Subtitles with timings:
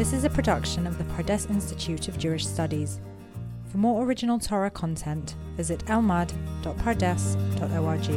[0.00, 3.02] This is a production of the Pardes Institute of Jewish Studies.
[3.66, 8.08] For more original Torah content, visit elmad.pardes.org.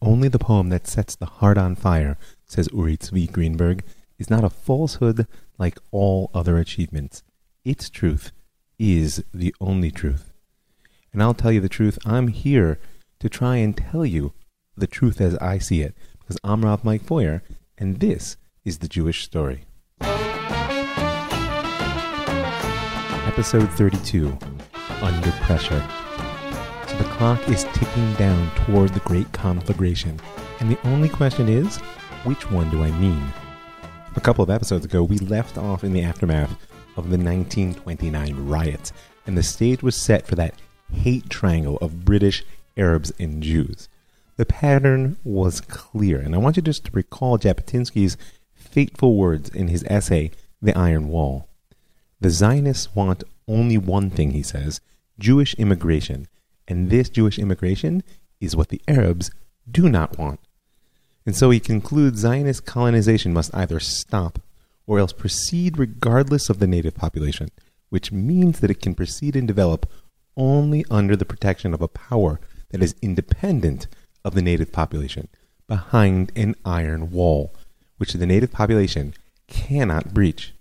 [0.00, 2.16] Only the poem that sets the heart on fire,
[2.46, 3.82] says Uri Tzvi Greenberg,
[4.20, 5.26] is not a falsehood
[5.58, 7.24] like all other achievements.
[7.64, 8.30] Its truth
[8.78, 10.30] is the only truth.
[11.12, 12.78] And I'll tell you the truth, I'm here
[13.18, 14.32] to try and tell you
[14.76, 17.42] the truth as I see it, because I'm Rav Mike Feuer,
[17.76, 19.64] and this is the Jewish story.
[23.26, 24.36] Episode 32
[25.00, 25.82] Under Pressure.
[26.86, 30.20] So the clock is ticking down toward the great conflagration,
[30.58, 31.78] and the only question is
[32.24, 33.22] which one do I mean?
[34.16, 36.50] A couple of episodes ago, we left off in the aftermath
[36.96, 38.92] of the 1929 riots,
[39.26, 40.54] and the stage was set for that
[40.92, 42.44] hate triangle of British,
[42.76, 43.88] Arabs, and Jews.
[44.36, 48.16] The pattern was clear, and I want you just to recall Jabotinsky's
[48.70, 50.30] fateful words in his essay,
[50.62, 51.48] The Iron Wall.
[52.20, 54.80] The Zionists want only one thing, he says
[55.18, 56.28] Jewish immigration,
[56.68, 58.02] and this Jewish immigration
[58.40, 59.30] is what the Arabs
[59.70, 60.40] do not want.
[61.26, 64.40] And so he concludes Zionist colonization must either stop
[64.86, 67.48] or else proceed regardless of the native population,
[67.90, 69.90] which means that it can proceed and develop
[70.36, 72.40] only under the protection of a power
[72.70, 73.86] that is independent
[74.24, 75.28] of the native population,
[75.66, 77.54] behind an iron wall,
[78.00, 79.12] which the native population
[79.46, 80.54] cannot breach.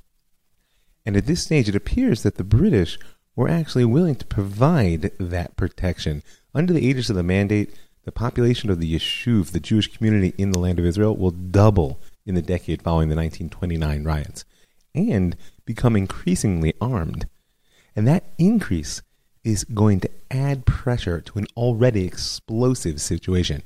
[1.05, 2.99] And at this stage, it appears that the British
[3.33, 6.21] were actually willing to provide that protection.
[6.53, 7.73] Under the aegis of the mandate,
[8.03, 12.01] the population of the Yishuv, the Jewish community in the land of Israel, will double
[12.25, 14.43] in the decade following the 1929 riots
[14.93, 17.29] and become increasingly armed.
[17.95, 19.01] And that increase
[19.45, 23.63] is going to add pressure to an already explosive situation.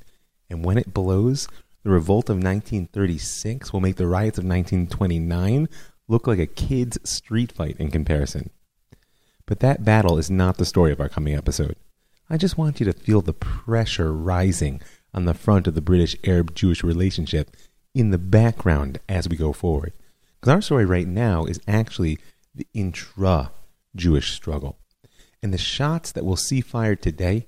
[0.47, 1.47] And when it blows,
[1.83, 5.67] the revolt of 1936 will make the riots of 1929
[6.07, 8.49] look like a kid's street fight in comparison.
[9.45, 11.75] But that battle is not the story of our coming episode.
[12.29, 14.81] I just want you to feel the pressure rising
[15.13, 17.55] on the front of the British Arab Jewish relationship
[17.93, 19.93] in the background as we go forward.
[20.39, 22.17] Because our story right now is actually
[22.55, 23.51] the intra
[23.95, 24.77] Jewish struggle.
[25.41, 27.45] And the shots that we'll see fired today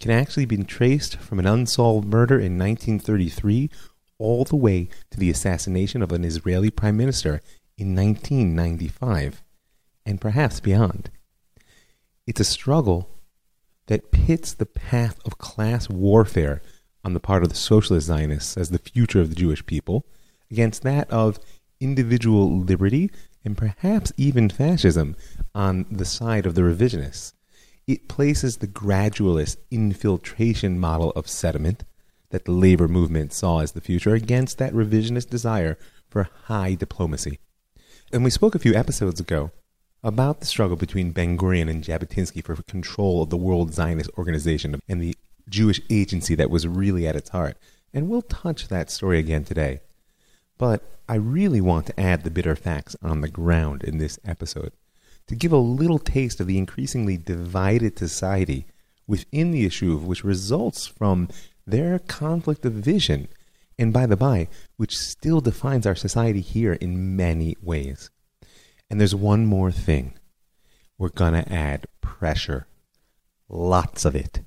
[0.00, 3.70] can actually be traced from an unsolved murder in 1933
[4.18, 7.42] all the way to the assassination of an Israeli prime minister
[7.76, 9.42] in 1995,
[10.04, 11.10] and perhaps beyond.
[12.26, 13.10] It's a struggle
[13.86, 16.62] that pits the path of class warfare
[17.04, 20.06] on the part of the socialist Zionists as the future of the Jewish people
[20.50, 21.38] against that of
[21.80, 23.10] individual liberty
[23.44, 25.14] and perhaps even fascism
[25.54, 27.32] on the side of the revisionists
[27.86, 31.84] it places the gradualist infiltration model of sediment
[32.30, 37.38] that the labor movement saw as the future against that revisionist desire for high diplomacy.
[38.12, 39.52] And we spoke a few episodes ago
[40.02, 44.80] about the struggle between Ben Gurion and Jabotinsky for control of the World Zionist Organization
[44.88, 45.16] and the
[45.48, 47.56] Jewish agency that was really at its heart.
[47.94, 49.80] And we'll touch that story again today.
[50.58, 54.72] But I really want to add the bitter facts on the ground in this episode
[55.28, 58.66] to give a little taste of the increasingly divided society
[59.06, 61.28] within the Yishuv, which results from
[61.66, 63.28] their conflict of vision,
[63.78, 68.10] and by the by, which still defines our society here in many ways.
[68.88, 70.14] And there's one more thing.
[70.98, 72.66] We're going to add pressure.
[73.48, 74.40] Lots of it.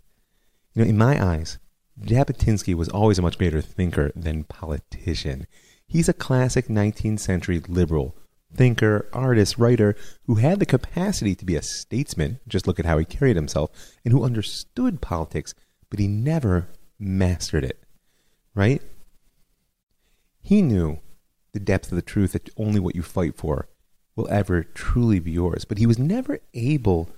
[0.74, 1.60] You know, in my eyes,
[2.02, 5.46] Jabotinsky was always a much greater thinker than politician.
[5.86, 8.16] He's a classic 19th century liberal
[8.54, 12.98] thinker, artist, writer who had the capacity to be a statesman, just look at how
[12.98, 13.72] he carried himself,
[14.04, 15.54] and who understood politics,
[15.90, 17.84] but he never mastered it.
[18.56, 18.82] Right?
[20.42, 21.00] He knew
[21.54, 23.68] the depth of the truth that only what you fight for
[24.16, 27.10] will ever truly be yours, but he was never able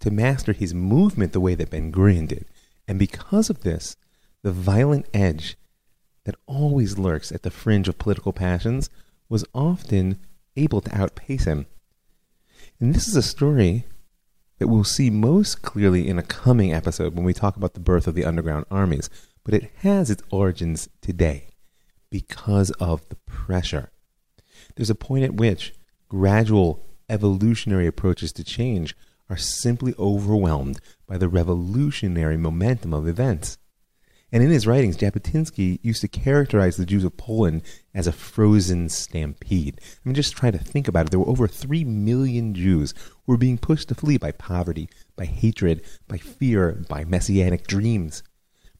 [0.00, 2.46] to master his movement the way that Ben Gurion did.
[2.88, 3.96] And because of this,
[4.42, 5.56] the violent edge
[6.24, 8.90] that always lurks at the fringe of political passions
[9.28, 10.18] was often
[10.56, 11.66] able to outpace him.
[12.80, 13.84] And this is a story
[14.58, 18.06] that we'll see most clearly in a coming episode when we talk about the birth
[18.06, 19.10] of the underground armies,
[19.44, 21.48] but it has its origins today
[22.10, 23.90] because of the pressure.
[24.74, 25.74] There's a point at which
[26.08, 28.96] gradual evolutionary approaches to change
[29.28, 33.58] are simply overwhelmed by the revolutionary momentum of events.
[34.36, 37.62] And in his writings, Jabotinsky used to characterize the Jews of Poland
[37.94, 39.80] as a frozen stampede.
[39.82, 41.10] I mean, just try to think about it.
[41.10, 42.92] There were over 3 million Jews
[43.24, 48.22] who were being pushed to flee by poverty, by hatred, by fear, by messianic dreams.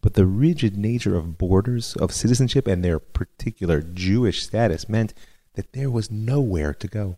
[0.03, 5.15] But the rigid nature of borders, of citizenship, and their particular Jewish status meant
[5.55, 7.17] that there was nowhere to go.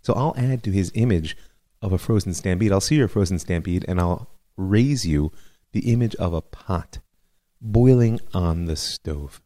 [0.00, 1.36] So I'll add to his image
[1.80, 2.72] of a frozen stampede.
[2.72, 5.30] I'll see your frozen stampede and I'll raise you
[5.70, 6.98] the image of a pot
[7.62, 9.40] boiling on the stove.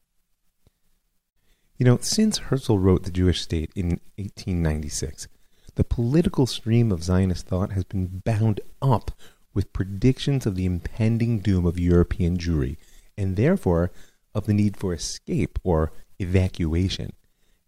[1.77, 5.29] You know, since Herzl wrote The Jewish State in 1896,
[5.75, 9.11] the political stream of Zionist thought has been bound up
[9.53, 12.79] with predictions of the impending doom of European Jewry,
[13.19, 13.91] and therefore
[14.35, 17.13] of the need for escape or evacuation.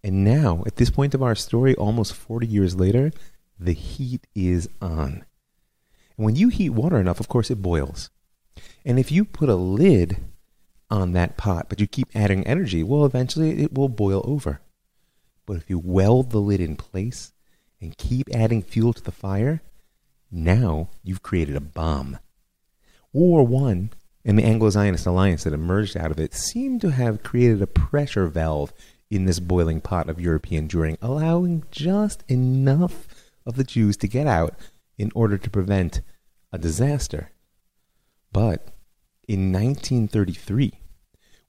[0.03, 3.13] And now, at this point of our story, almost 40 years later,
[3.61, 5.27] the heat is on.
[6.17, 8.09] And when you heat water enough, of course, it boils.
[8.87, 10.19] And if you put a lid
[10.91, 14.61] on that pot, but you keep adding energy, well, eventually it will boil over.
[15.47, 17.33] But if you weld the lid in place
[17.81, 19.63] and keep adding fuel to the fire,
[20.31, 22.19] now you've created a bomb.
[23.13, 23.89] World War I
[24.25, 27.67] and the Anglo Zionist alliance that emerged out of it seemed to have created a
[27.67, 28.73] pressure valve
[29.11, 33.09] in this boiling pot of European Jewry, allowing just enough
[33.47, 34.55] of the Jews to get out
[34.99, 36.03] in order to prevent
[36.53, 37.31] a disaster.
[38.33, 38.69] But
[39.29, 40.73] in 1933,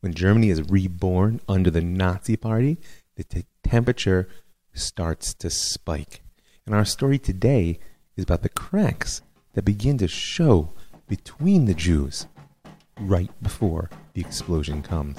[0.02, 2.78] when Germany is reborn under the Nazi Party,
[3.16, 4.28] the t- temperature
[4.74, 6.22] starts to spike.
[6.66, 7.80] And our story today
[8.18, 9.22] is about the cracks
[9.54, 10.74] that begin to show
[11.08, 12.28] between the Jews
[13.00, 15.18] right before the explosion comes.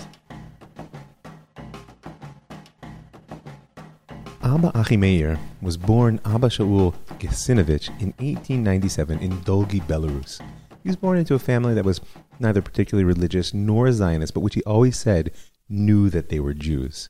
[4.43, 10.41] Abba Achimeir was born Abba Shaul Gesinovich in 1897 in Dolgi, Belarus.
[10.83, 12.01] He was born into a family that was
[12.41, 15.33] neither particularly religious nor Zionist, but which he always said
[15.69, 17.09] knew that they were Jews.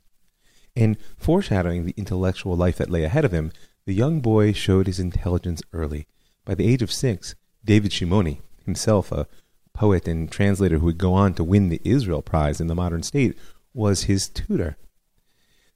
[0.77, 3.53] And foreshadowing the intellectual life that lay ahead of him,
[3.87, 6.07] the young boy showed his intelligence early.
[6.45, 7.35] By the age of six,
[7.65, 9.27] David Shimoni, himself a
[9.73, 13.03] poet and translator who would go on to win the Israel Prize in the modern
[13.03, 13.39] state,
[13.73, 14.77] was his tutor.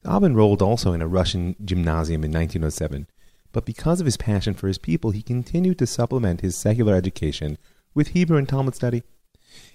[0.07, 3.07] Abba enrolled also in a Russian gymnasium in 1907,
[3.53, 7.57] but because of his passion for his people, he continued to supplement his secular education
[7.95, 9.03] with Hebrew and Talmud study.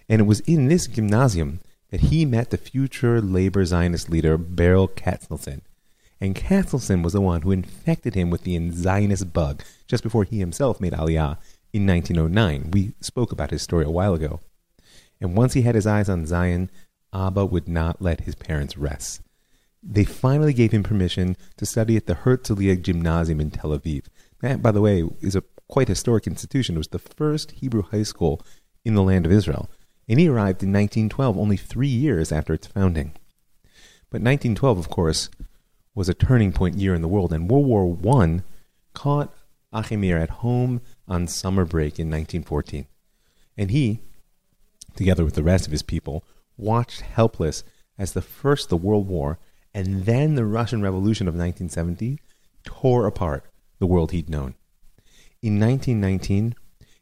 [0.09, 1.61] And it was in this gymnasium
[1.91, 5.61] that he met the future labor Zionist leader Berl Katznelson.
[6.19, 10.39] And Katznelson was the one who infected him with the Zionist bug just before he
[10.39, 11.37] himself made Aliyah
[11.71, 12.71] in 1909.
[12.71, 14.41] We spoke about his story a while ago.
[15.21, 16.69] And once he had his eyes on Zion,
[17.13, 19.21] Abba would not let his parents rest.
[19.81, 24.05] They finally gave him permission to study at the Herzliya Gymnasium in Tel Aviv.
[24.41, 26.75] That, by the way, is a quite historic institution.
[26.75, 28.41] It was the first Hebrew high school
[28.83, 29.69] in the land of Israel.
[30.09, 33.13] And he arrived in 1912, only three years after its founding.
[34.09, 35.29] But 1912, of course,
[35.93, 38.41] was a turning point year in the world, and World War I
[38.93, 39.33] caught
[39.71, 42.87] Achimeir at home on summer break in 1914.
[43.55, 43.99] And he,
[44.95, 46.23] together with the rest of his people,
[46.57, 47.63] watched helpless
[47.97, 49.37] as the first the World War
[49.75, 52.17] and then the Russian Revolution of 1917
[52.63, 53.45] tore apart
[53.77, 54.55] the world he'd known.
[55.41, 56.55] In 1919,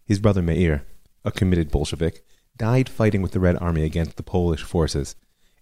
[0.04, 0.84] his brother Meir,
[1.24, 2.26] a committed Bolshevik,
[2.58, 5.16] died fighting with the Red Army against the Polish forces,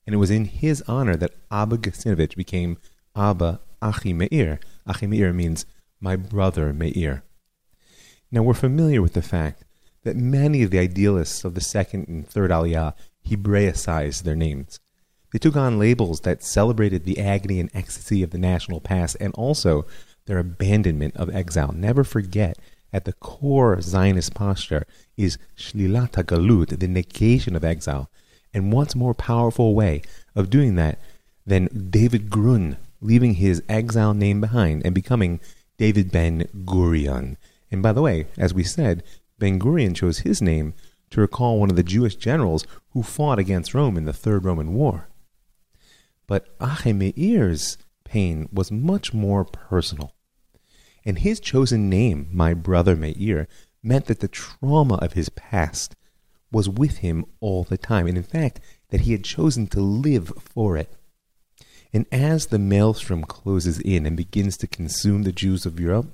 [0.06, 2.78] and it was in his honor that Abba Gesinovich became
[3.16, 4.60] Abba Achi Meir.
[4.88, 5.66] Achi Meir means
[6.00, 7.24] my brother Meir.
[8.32, 9.64] Now we're familiar with the fact
[10.04, 12.94] that many of the idealists of the second and third Aliyah
[13.28, 14.80] Hebraicized their names.
[15.32, 19.34] They took on labels that celebrated the agony and ecstasy of the national past and
[19.34, 19.86] also
[20.28, 21.72] their abandonment of exile.
[21.72, 22.58] Never forget,
[22.96, 24.88] at the core Zionist posture
[25.18, 28.10] is shlilat galut, the negation of exile.
[28.54, 30.02] And what's more powerful way
[30.34, 30.98] of doing that
[31.46, 35.42] than David Grun leaving his exile name behind and becoming
[35.78, 37.36] David Ben Gurion?
[37.70, 39.04] And by the way, as we said,
[39.40, 40.74] Ben Gurion chose his name
[41.10, 44.74] to recall one of the Jewish generals who fought against Rome in the Third Roman
[44.74, 45.10] War.
[46.28, 50.15] But Achimeir's pain was much more personal.
[51.06, 53.48] And his chosen name, my brother Meir,
[53.84, 55.96] meant that the trauma of his past
[56.52, 58.60] was with him all the time, and in fact,
[58.90, 60.92] that he had chosen to live for it.
[61.94, 66.08] And as the maelstrom closes in and begins to consume the Jews of Europe,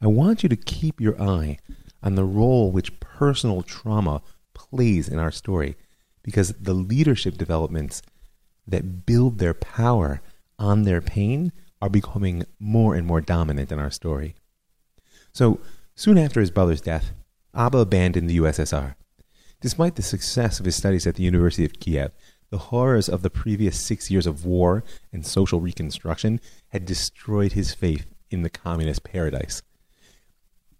[0.00, 1.58] I want you to keep your eye
[2.02, 4.22] on the role which personal trauma
[4.54, 5.76] plays in our story,
[6.22, 8.02] because the leadership developments
[8.66, 10.22] that build their power
[10.58, 11.52] on their pain
[11.84, 14.34] are becoming more and more dominant in our story.
[15.32, 15.60] So,
[15.94, 17.12] soon after his brother's death,
[17.54, 18.94] Abba abandoned the USSR.
[19.60, 22.12] Despite the success of his studies at the University of Kiev,
[22.48, 27.74] the horrors of the previous six years of war and social reconstruction had destroyed his
[27.74, 29.60] faith in the communist paradise.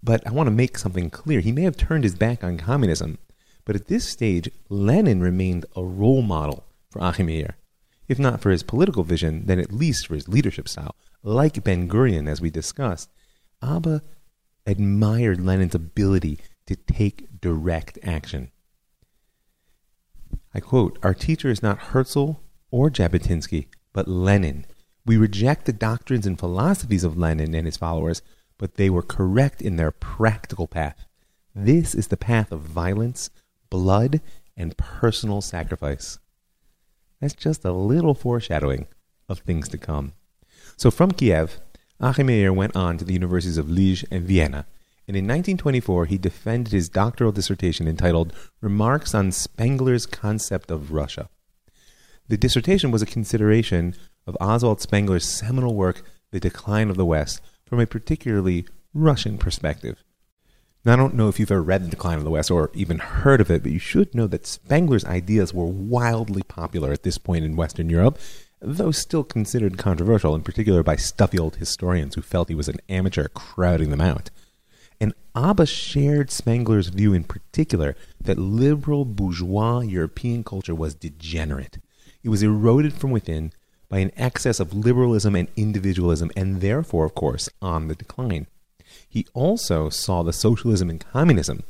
[0.03, 1.41] But I want to make something clear.
[1.41, 3.19] He may have turned his back on communism,
[3.67, 7.57] but at this stage, Lenin remained a role model for Achimeir.
[8.09, 10.95] If not for his political vision, then at least for his leadership style.
[11.23, 13.11] Like Ben Gurion, as we discussed,
[13.63, 14.03] Abba
[14.67, 18.51] admired Lenin's ability to take direct action.
[20.55, 24.67] I quote, Our teacher is not Herzl or Jabotinsky, but Lenin.
[25.07, 28.23] We reject the doctrines and philosophies of Lenin and his followers,
[28.59, 31.05] but they were correct in their practical path.
[31.55, 33.31] This is the path of violence,
[33.71, 34.21] blood,
[34.57, 36.19] and personal sacrifice.
[37.25, 38.87] That's just a little foreshadowing
[39.31, 40.13] of things to come.
[40.77, 41.59] So from Kiev,
[41.99, 44.67] Achim went on to the universities of Liege and Vienna,
[45.09, 51.31] and in 1924 he defended his doctoral dissertation entitled Remarks on Spengler's Concept of Russia.
[52.29, 53.95] The dissertation was a consideration
[54.27, 60.05] of Oswald Spengler's seminal work, The Decline of the West, from a particularly Russian perspective.
[60.85, 62.99] Now, I don't know if you've ever read The Decline of the West or even
[62.99, 67.17] heard of it, but you should know that Spengler's ideas were wildly popular at this
[67.17, 68.19] point in Western Europe,
[68.61, 72.81] though still considered controversial, in particular by stuffy old historians who felt he was an
[72.91, 74.29] amateur crowding them out.
[75.01, 81.79] And Abba shared Spengler's view in particular that liberal bourgeois European culture was degenerate.
[82.23, 83.53] It was eroded from within
[83.89, 88.49] by an excess of liberalism and individualism, and therefore, of course, on the decline.
[89.15, 91.63] He also saw the socialism and communism,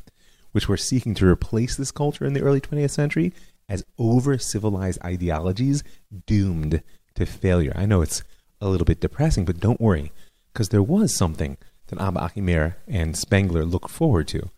[0.53, 3.35] which were seeking to replace this culture in the early 20th century,
[3.69, 5.85] as over civilized ideologies
[6.25, 6.83] doomed
[7.17, 7.75] to failure.
[7.77, 8.25] I know it's
[8.63, 10.11] a little bit depressing, but don't worry,
[10.55, 11.59] because there was something
[11.89, 14.49] that Abba Achim and Spengler looked forward to.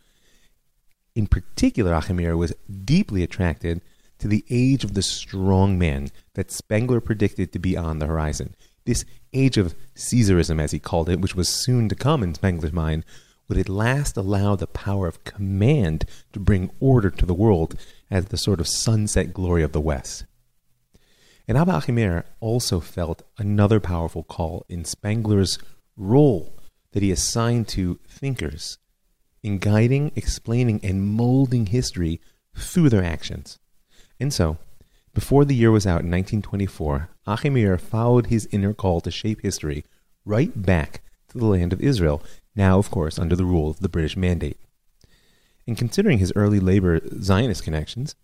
[1.17, 3.83] In particular, Achim was deeply attracted
[4.21, 8.55] to the age of the strong man that Spengler predicted to be on the horizon.
[8.87, 12.73] This age of Caesarism, as he called it, which was soon to come in Spengler's
[12.73, 13.05] mind,
[13.49, 17.77] would at last allow the power of command to bring order to the world
[18.11, 20.25] as the sort of sunset glory of the West.
[21.49, 25.59] And Abba Achimeir also felt another powerful call in Spengler's
[25.97, 26.59] role
[26.93, 28.79] that he assigned to thinkers
[29.43, 32.21] in guiding, explaining, and molding history
[32.57, 33.59] through their actions.
[34.19, 34.59] And so,
[35.17, 39.83] before the year was out in 1924, Achimeir followed his inner call to shape history
[40.27, 42.23] right back to the land of Israel,
[42.55, 44.61] now, of course, under the rule of the British Mandate.
[45.67, 48.15] In considering his early labor Zionist connections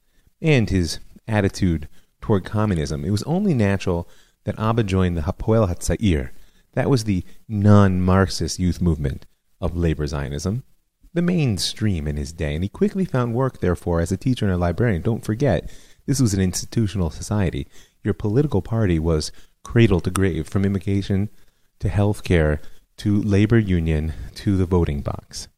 [0.42, 1.88] and his attitude
[2.20, 4.06] toward communism, it was only natural
[4.44, 6.28] that Abba joined the Hapoel Hatzair.
[6.74, 9.24] That was the non Marxist youth movement
[9.62, 10.62] of labor Zionism,
[11.14, 14.54] the mainstream in his day, and he quickly found work, therefore, as a teacher and
[14.54, 15.00] a librarian.
[15.00, 15.70] Don't forget,
[16.06, 17.66] this was an institutional society.
[18.02, 19.32] Your political party was
[19.62, 21.28] cradle to grave, from immigration
[21.78, 22.60] to health care
[22.98, 25.48] to labor union to the voting box.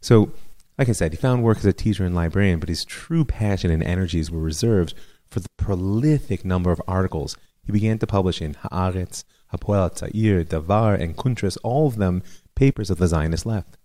[0.00, 0.32] So,
[0.78, 3.70] like I said, he found work as a teacher and librarian, but his true passion
[3.70, 4.94] and energies were reserved
[5.30, 11.00] for the prolific number of articles he began to publish in Haaretz, Hapoel Tzair, Davar,
[11.00, 12.22] and Kuntres, all of them
[12.54, 13.78] papers of the Zionist left.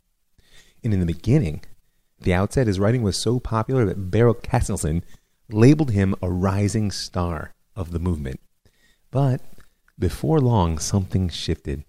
[0.83, 1.63] And in the beginning,
[2.19, 5.03] the outset, his writing was so popular that Baruch Katznelson
[5.49, 8.39] labeled him a rising star of the movement.
[9.11, 9.41] But
[9.97, 11.83] before long, something shifted.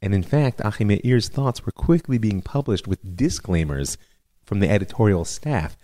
[0.00, 3.98] And in fact, Achimeir's thoughts were quickly being published with disclaimers
[4.44, 5.76] from the editorial staff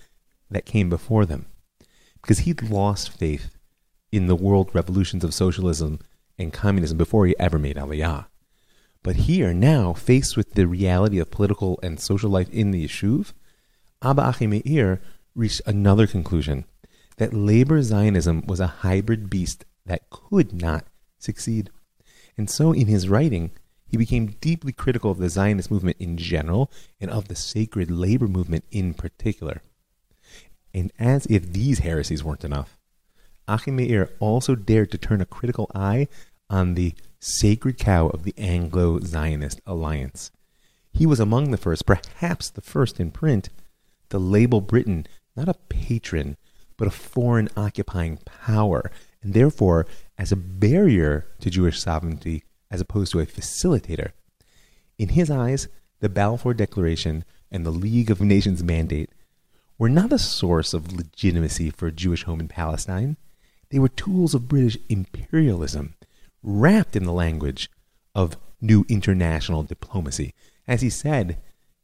[0.51, 1.47] that came before them.
[2.21, 3.51] Because he'd lost faith
[4.11, 6.01] in the world revolutions of socialism
[6.39, 8.27] and communism before he ever made Aliyah.
[9.03, 13.33] But here, now, faced with the reality of political and social life in the Yishuv,
[14.03, 15.01] Abba Achimeir
[15.35, 16.65] reached another conclusion
[17.19, 20.87] that labor Zionism was a hybrid beast that could not
[21.19, 21.71] succeed.
[22.37, 23.51] And so, in his writing,
[23.87, 26.71] he became deeply critical of the Zionist movement in general
[27.01, 29.63] and of the sacred labor movement in particular.
[30.75, 32.79] And as if these heresies weren't enough,
[33.49, 36.09] Achimeir also dared to turn a critical eye
[36.51, 40.31] on the sacred cow of the Anglo Zionist alliance.
[40.93, 43.49] He was among the first, perhaps the first in print,
[44.11, 45.07] to label Britain
[45.39, 46.37] not a patron,
[46.79, 48.91] but a foreign occupying power,
[49.23, 54.13] and therefore as a barrier to Jewish sovereignty as opposed to a facilitator.
[54.99, 55.69] In his eyes,
[56.01, 59.11] the Balfour Declaration and the League of Nations mandate
[59.79, 63.17] were not a source of legitimacy for a Jewish home in Palestine.
[63.71, 65.95] They were tools of British imperialism
[66.43, 67.71] wrapped in the language
[68.15, 70.35] of new international diplomacy.
[70.67, 71.39] As he said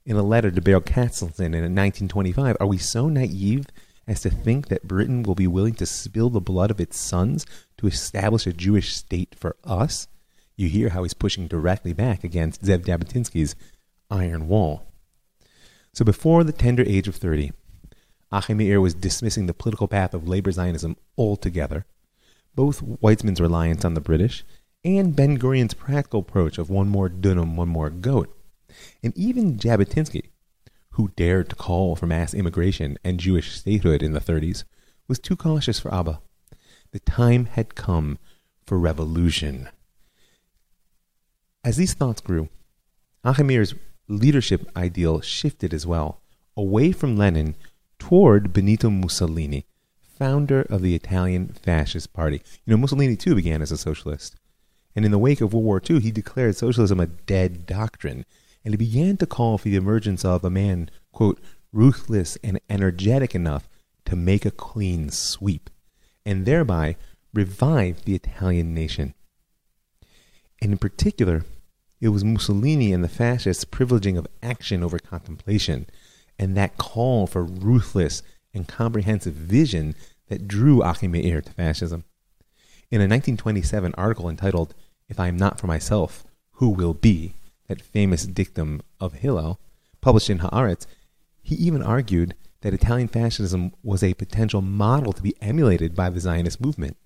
[0.04, 3.66] in a letter to Berl Katznelson in 1925, are we so naive
[4.06, 7.46] as to think that Britain will be willing to spill the blood of its sons
[7.78, 10.08] to establish a Jewish state for us?
[10.56, 13.56] You hear how he's pushing directly back against Zev Jabotinsky's
[14.10, 14.86] Iron Wall.
[15.92, 17.52] So before the tender age of 30,
[18.32, 21.86] Achimeir was dismissing the political path of labor Zionism altogether
[22.54, 24.44] both Weizmann's reliance on the British
[24.84, 28.36] and Ben Gurion's practical approach of one more dunam, one more goat.
[29.02, 30.26] And even Jabotinsky,
[30.94, 34.64] who dared to call for mass immigration and Jewish statehood in the 30s,
[35.08, 36.20] was too cautious for Abba.
[36.92, 38.18] The time had come
[38.64, 39.68] for revolution.
[41.64, 42.48] As these thoughts grew,
[43.24, 43.74] Achimeir's
[44.06, 46.20] leadership ideal shifted as well,
[46.56, 47.56] away from Lenin
[47.98, 49.66] toward Benito Mussolini,
[50.00, 52.42] founder of the Italian Fascist Party.
[52.64, 54.36] You know, Mussolini too began as a socialist.
[54.94, 58.24] And in the wake of World War II, he declared socialism a dead doctrine.
[58.64, 61.40] And he began to call for the emergence of a man, quote,
[61.72, 63.68] ruthless and energetic enough
[64.06, 65.70] to make a clean sweep,
[66.24, 66.96] and thereby
[67.32, 69.14] revive the Italian nation.
[70.62, 71.44] And in particular,
[72.00, 75.86] it was Mussolini and the fascists privileging of action over contemplation,
[76.38, 79.94] and that call for ruthless and comprehensive vision
[80.28, 82.04] that drew Achimeir to fascism.
[82.90, 84.74] In a 1927 article entitled,
[85.08, 87.34] If I Am Not for Myself, Who Will Be?
[87.68, 89.60] That famous dictum of Hillel,
[90.00, 90.86] published in Haaretz,
[91.42, 96.20] he even argued that Italian fascism was a potential model to be emulated by the
[96.20, 96.96] Zionist movement.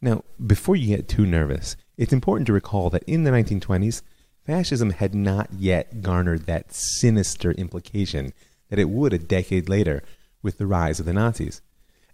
[0.00, 4.02] Now, before you get too nervous, it's important to recall that in the 1920s,
[4.44, 8.32] fascism had not yet garnered that sinister implication
[8.68, 10.02] that it would a decade later
[10.42, 11.60] with the rise of the Nazis.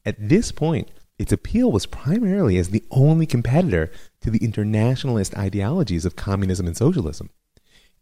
[0.05, 6.05] At this point, its appeal was primarily as the only competitor to the internationalist ideologies
[6.05, 7.31] of communism and socialism.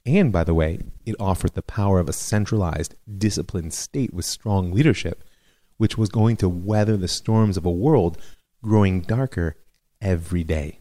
[0.06, 4.70] And, by the way, it offered the power of a centralized, disciplined state with strong
[4.72, 5.24] leadership,
[5.78, 8.18] which was going to weather the storms of a world
[8.62, 9.56] growing darker
[10.00, 10.80] every day.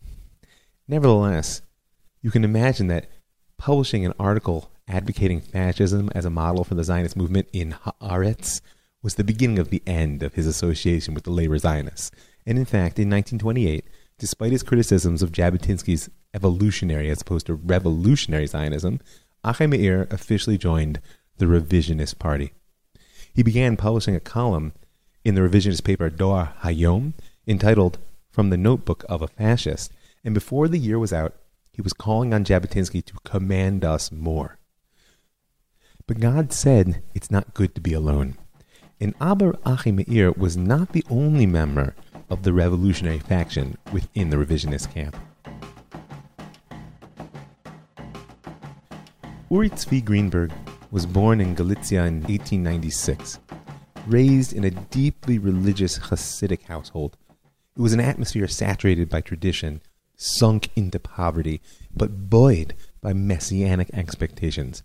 [0.88, 1.62] Nevertheless,
[2.22, 3.08] you can imagine that
[3.58, 8.60] publishing an article advocating fascism as a model for the Zionist movement in Haaretz
[9.02, 12.12] was the beginning of the end of his association with the labor Zionists.
[12.46, 13.86] And in fact, in 1928,
[14.18, 19.00] despite his criticisms of Jabotinsky's evolutionary as opposed to revolutionary Zionism,
[19.44, 21.02] Achimeir officially joined
[21.38, 22.54] the Revisionist Party.
[23.34, 24.74] He began publishing a column
[25.24, 27.14] in the revisionist paper Doar Hayom
[27.48, 27.98] entitled
[28.30, 29.92] From the Notebook of a Fascist,
[30.24, 31.36] and before the year was out,
[31.72, 34.60] he was calling on Jabotinsky to command us more.
[36.06, 38.38] But God said it's not good to be alone.
[39.00, 41.96] And Abba Achimeir was not the only member
[42.30, 45.16] of the revolutionary faction within the revisionist camp.
[49.54, 50.52] Uri Tzvi Greenberg
[50.90, 53.40] was born in Galicia in 1896,
[54.08, 57.18] raised in a deeply religious Hasidic household.
[57.78, 59.84] It was an atmosphere saturated by tradition,
[60.18, 61.62] sunk into poverty,
[61.96, 64.82] but buoyed by messianic expectations.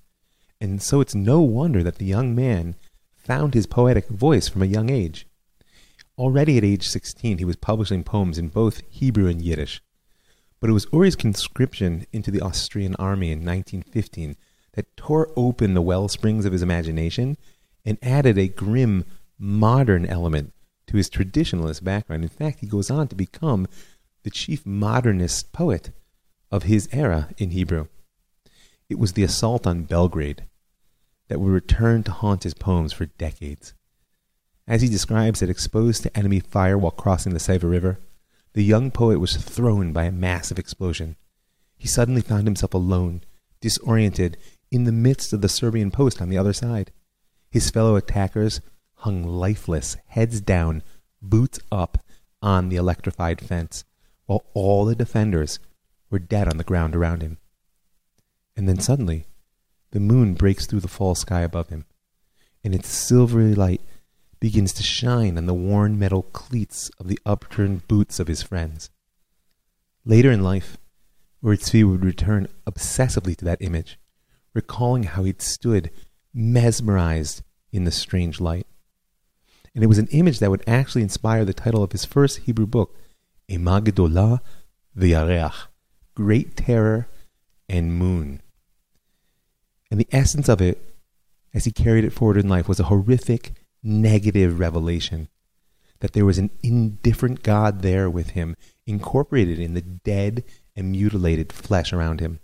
[0.60, 2.74] And so it's no wonder that the young man
[3.14, 5.26] found his poetic voice from a young age.
[6.18, 9.80] Already at age 16, he was publishing poems in both Hebrew and Yiddish.
[10.60, 14.36] But it was Uri's conscription into the Austrian army in 1915
[14.78, 17.36] that tore open the well springs of his imagination
[17.84, 19.04] and added a grim,
[19.36, 20.52] modern element
[20.86, 22.22] to his traditionalist background.
[22.22, 23.66] In fact, he goes on to become
[24.22, 25.90] the chief modernist poet
[26.52, 27.88] of his era in Hebrew.
[28.88, 30.44] It was the assault on Belgrade
[31.26, 33.74] that would return to haunt his poems for decades.
[34.68, 37.98] As he describes it, exposed to enemy fire while crossing the Sava River,
[38.52, 41.16] the young poet was thrown by a massive explosion.
[41.76, 43.22] He suddenly found himself alone,
[43.60, 44.36] disoriented,
[44.70, 46.92] in the midst of the Serbian post on the other side.
[47.50, 48.60] His fellow attackers
[48.96, 50.82] hung lifeless, heads down,
[51.22, 51.98] boots up,
[52.40, 53.84] on the electrified fence,
[54.26, 55.58] while all the defenders
[56.10, 57.38] were dead on the ground around him.
[58.56, 59.26] And then suddenly,
[59.90, 61.84] the moon breaks through the fall sky above him,
[62.62, 63.80] and its silvery light
[64.40, 68.90] begins to shine on the worn metal cleats of the upturned boots of his friends.
[70.04, 70.76] Later in life,
[71.42, 73.97] Tzvi would return obsessively to that image,
[74.58, 75.88] recalling how he'd stood
[76.34, 78.66] mesmerized in the strange light.
[79.72, 82.66] And it was an image that would actually inspire the title of his first Hebrew
[82.66, 82.96] book,
[83.48, 84.40] Ema Gedolah
[84.98, 85.68] V'Yareach,
[86.16, 87.06] Great Terror
[87.68, 88.42] and Moon.
[89.92, 90.76] And the essence of it,
[91.54, 93.52] as he carried it forward in life, was a horrific,
[93.84, 95.28] negative revelation
[96.00, 100.42] that there was an indifferent God there with him, incorporated in the dead
[100.74, 102.40] and mutilated flesh around him.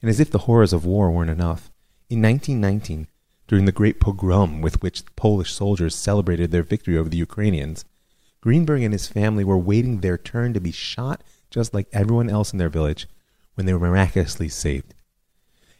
[0.00, 1.70] And as if the horrors of war weren't enough,
[2.08, 3.08] in 1919,
[3.46, 7.84] during the great pogrom with which Polish soldiers celebrated their victory over the Ukrainians,
[8.40, 12.52] Greenberg and his family were waiting their turn to be shot just like everyone else
[12.52, 13.08] in their village
[13.54, 14.94] when they were miraculously saved.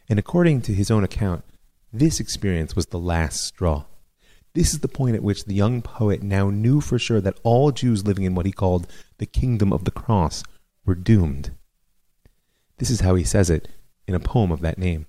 [0.09, 1.43] And according to his own account,
[1.93, 3.85] this experience was the last straw.
[4.53, 7.71] This is the point at which the young poet now knew for sure that all
[7.71, 10.43] Jews living in what he called the kingdom of the cross
[10.85, 11.51] were doomed.
[12.77, 13.67] This is how he says it
[14.09, 15.05] in a poem of that name.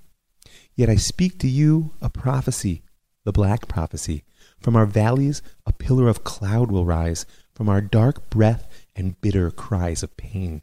[0.74, 2.82] Yet I speak to you a prophecy,
[3.24, 4.24] the black prophecy.
[4.60, 9.50] From our valleys a pillar of cloud will rise, from our dark breath and bitter
[9.50, 10.60] cries of pain.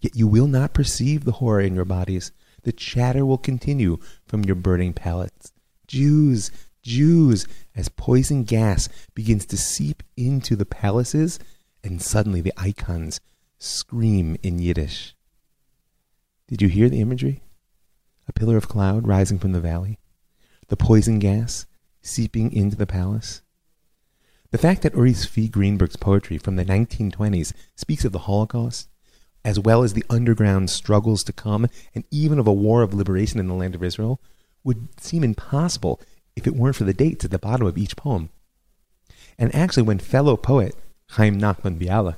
[0.00, 2.30] Yet you will not perceive the horror in your bodies.
[2.62, 5.52] The chatter will continue from your burning palates.
[5.88, 11.40] Jews, Jews, as poison gas begins to seep into the palaces,
[11.82, 13.20] and suddenly the icons
[13.58, 15.16] scream in Yiddish.
[16.46, 17.42] Did you hear the imagery?
[18.30, 19.98] A pillar of cloud rising from the valley,
[20.68, 21.66] the poison gas
[22.00, 23.42] seeping into the palace.
[24.52, 28.88] The fact that Uri Zvi Greenberg's poetry from the 1920s speaks of the Holocaust,
[29.44, 33.40] as well as the underground struggles to come, and even of a war of liberation
[33.40, 34.20] in the land of Israel,
[34.62, 36.00] would seem impossible
[36.36, 38.30] if it weren't for the dates at the bottom of each poem.
[39.40, 40.76] And actually, when fellow poet
[41.10, 42.14] Chaim Nachman Bialik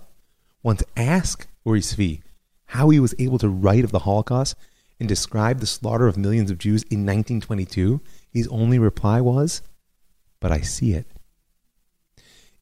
[0.63, 2.21] once asked Uri Zvi
[2.67, 4.55] how he was able to write of the Holocaust
[5.03, 9.61] and describe the slaughter of millions of Jews in 1922, his only reply was,
[10.39, 11.09] But I see it.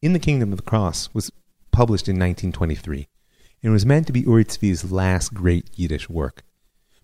[0.00, 1.30] In the Kingdom of the Cross was
[1.70, 3.08] published in 1923
[3.62, 6.42] and was meant to be Uri Zvi's last great Yiddish work.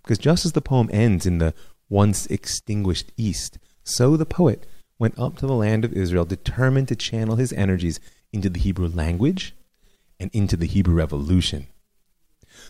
[0.02, 1.52] Because just as the poem ends in the
[1.90, 4.64] once extinguished East, so the poet
[4.98, 8.00] went up to the land of Israel determined to channel his energies
[8.32, 9.54] into the Hebrew language
[10.18, 11.66] and into the Hebrew Revolution.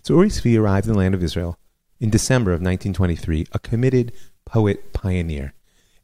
[0.02, 1.60] So Uri Zvi arrived in the land of Israel
[2.00, 4.12] in December of 1923, a committed
[4.44, 5.54] poet pioneer.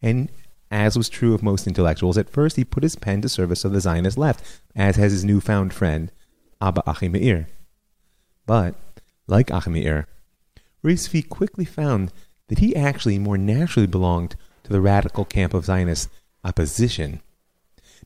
[0.01, 0.31] And
[0.71, 3.73] as was true of most intellectuals, at first he put his pen to service of
[3.73, 6.11] the Zionist left, as has his newfound friend,
[6.61, 7.47] Abba Achimeir.
[8.47, 8.75] But,
[9.27, 10.07] like Achimeir,
[10.83, 12.13] Uri Zvi quickly found
[12.49, 16.09] that he actually more naturally belonged to the radical camp of Zionist
[16.45, 17.21] opposition.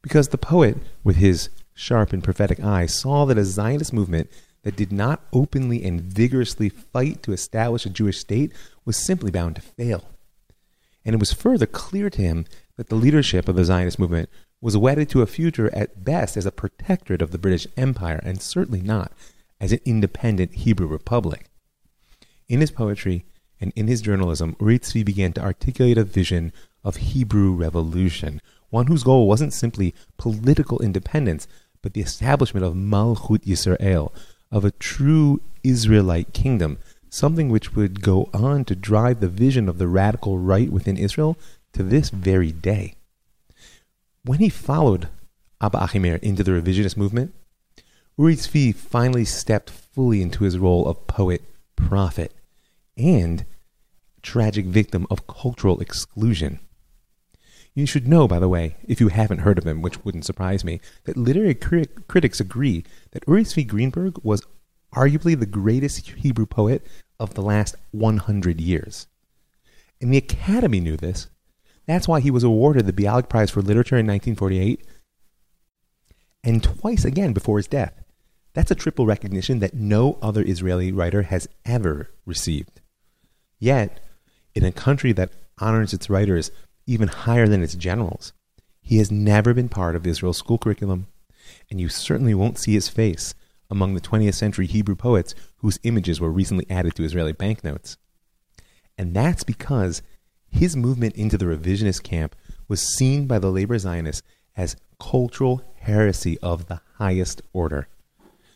[0.03, 4.31] Because the poet, with his sharp and prophetic eye, saw that a Zionist movement
[4.67, 8.51] that did not openly and vigorously fight to establish a Jewish state
[8.85, 10.09] was simply bound to fail.
[11.05, 14.29] And it was further clear to him that the leadership of the Zionist movement
[14.61, 18.43] was wedded to a future at best as a protectorate of the British Empire, and
[18.43, 19.13] certainly not
[19.61, 21.49] as an independent Hebrew republic.
[22.49, 23.25] In his poetry,
[23.61, 26.53] and in his journalism, Uri Zvi began to articulate a vision
[26.83, 31.47] of Hebrew revolution, one whose goal wasn't simply political independence,
[31.83, 34.11] but the establishment of Malchut Yisrael,
[34.57, 36.79] of a true Israelite kingdom,
[37.11, 41.37] something which would go on to drive the vision of the radical right within Israel
[41.75, 42.95] to this very day.
[44.25, 45.09] When he followed
[45.61, 47.35] Abba Achimeir into the revisionist movement,
[48.17, 51.43] Uri Zvi finally stepped fully into his role of poet
[51.77, 52.33] prophet
[52.97, 53.45] and
[54.23, 56.61] tragic victim of cultural exclusion.
[57.77, 60.65] You should know, by the way, if you haven't heard of him, which wouldn't surprise
[60.65, 64.43] me, that literary cri- critics agree that Uri Zvi Greenberg was
[64.95, 66.87] arguably the greatest Hebrew poet
[67.21, 69.09] of the last 100 years.
[70.01, 71.29] And the Academy knew this.
[71.87, 74.87] That's why he was awarded the Bialik Prize for Literature in 1948
[76.43, 77.93] and twice again before his death.
[78.55, 82.81] That's a triple recognition that no other Israeli writer has ever received.
[83.59, 84.01] Yet,
[84.55, 86.51] in a country that honors its writers
[86.87, 88.33] even higher than its generals,
[88.81, 91.09] he has never been part of Israel's school curriculum,
[91.71, 93.35] and you certainly won't see his face
[93.69, 97.97] among the 20th century Hebrew poets whose images were recently added to Israeli banknotes.
[98.97, 100.03] And that's because
[100.49, 102.37] his movement into the revisionist camp
[102.69, 104.23] was seen by the labor Zionists
[104.57, 107.89] as cultural heresy of the highest order.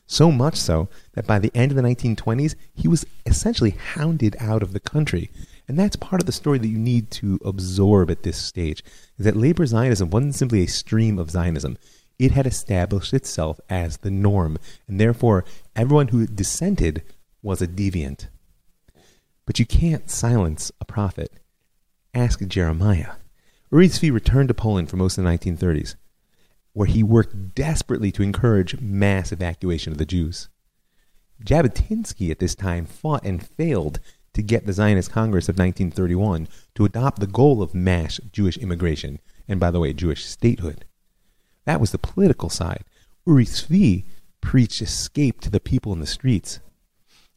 [0.06, 4.62] So much so that by the end of the 1920s, he was essentially hounded out
[4.62, 5.30] of the country.
[5.70, 8.82] And that's part of the story that you need to absorb at this stage,
[9.16, 11.78] is that labor Zionism wasn't simply a stream of Zionism.
[12.18, 15.44] It had established itself as the norm, and therefore
[15.76, 17.04] everyone who dissented
[17.40, 18.26] was a deviant.
[19.46, 21.34] But you can't silence a prophet.
[22.14, 23.12] Ask Jeremiah.
[23.70, 25.94] Uri Zvi returned to Poland for most of the 1930s
[26.72, 30.48] where he worked desperately to encourage mass evacuation of the Jews.
[31.44, 34.00] Jabotinsky at this time fought and failed
[34.34, 39.18] to get the Zionist Congress of 1931 to adopt the goal of mass Jewish immigration,
[39.48, 40.84] and by the way, Jewish statehood.
[41.64, 42.84] That was the political side.
[43.26, 44.04] Uri Zvi
[44.40, 46.60] preached escape to the people in the streets.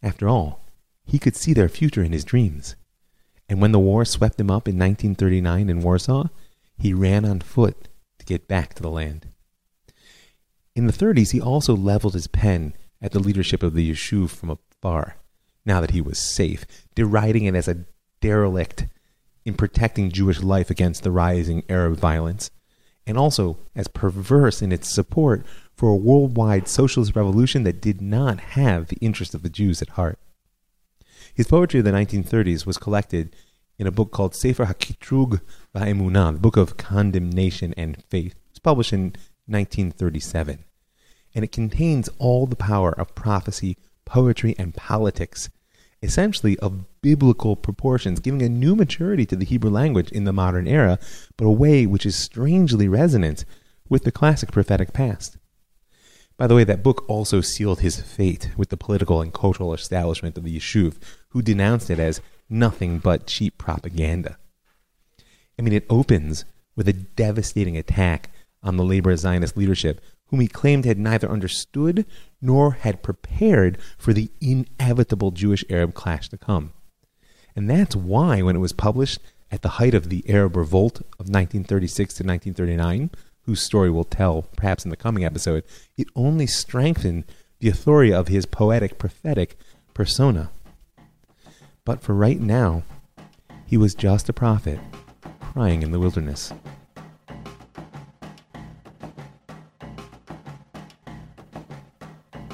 [0.01, 0.61] After all,
[1.05, 2.75] he could see their future in his dreams.
[3.49, 6.27] And when the war swept him up in 1939 in Warsaw,
[6.77, 9.27] he ran on foot to get back to the land.
[10.75, 14.49] In the 30s, he also leveled his pen at the leadership of the Yishuv from
[14.49, 15.17] afar,
[15.65, 17.85] now that he was safe, deriding it as a
[18.21, 18.87] derelict
[19.45, 22.49] in protecting Jewish life against the rising Arab violence,
[23.05, 25.45] and also as perverse in its support
[25.75, 29.89] for a worldwide socialist revolution that did not have the interest of the Jews at
[29.89, 30.19] heart.
[31.33, 33.35] His poetry of the 1930s was collected
[33.79, 35.41] in a book called Sefer HaKitrug
[35.75, 38.33] VaEmunah, the Book of Condemnation and Faith.
[38.33, 39.13] It was published in
[39.47, 40.63] 1937.
[41.35, 45.49] And it contains all the power of prophecy, poetry, and politics,
[46.01, 50.67] essentially of biblical proportions, giving a new maturity to the Hebrew language in the modern
[50.67, 50.99] era,
[51.37, 53.45] but a way which is strangely resonant
[53.89, 55.37] with the classic prophetic past.
[56.37, 60.37] By the way, that book also sealed his fate with the political and cultural establishment
[60.37, 60.97] of the Yishuv,
[61.29, 64.37] who denounced it as nothing but cheap propaganda.
[65.57, 68.31] I mean, it opens with a devastating attack
[68.63, 70.01] on the labor Zionist leadership,
[70.33, 72.07] whom he claimed had neither understood
[72.41, 76.73] nor had prepared for the inevitable Jewish Arab clash to come.
[77.55, 79.19] And that's why, when it was published
[79.51, 83.11] at the height of the Arab Revolt of 1936 to 1939,
[83.43, 85.63] whose story we'll tell perhaps in the coming episode,
[85.97, 87.25] it only strengthened
[87.59, 89.55] the authority of his poetic, prophetic
[89.93, 90.49] persona.
[91.85, 92.81] But for right now,
[93.67, 94.79] he was just a prophet
[95.39, 96.51] crying in the wilderness.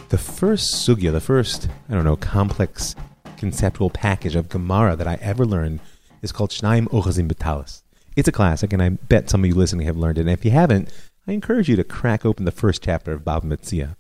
[0.10, 2.95] The first sugya, the first, I don't know, complex
[3.38, 5.82] conceptual package of Gemara that I ever learned
[6.24, 7.84] is called Shnaim Ochazim Betalis.
[8.15, 10.22] It's a classic, and I bet some of you listening have learned it.
[10.22, 10.91] And if you haven't,
[11.28, 13.98] I encourage you to crack open the first chapter of Bava Metzia.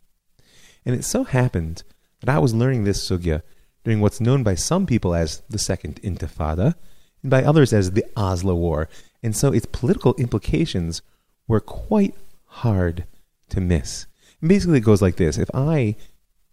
[0.83, 1.83] And it so happened
[2.21, 3.43] that I was learning this sugya
[3.83, 6.73] during what's known by some people as the Second Intifada,
[7.21, 8.89] and by others as the Oslo War.
[9.21, 11.03] And so its political implications
[11.47, 13.05] were quite hard
[13.49, 14.07] to miss.
[14.41, 15.95] Basically, it goes like this If I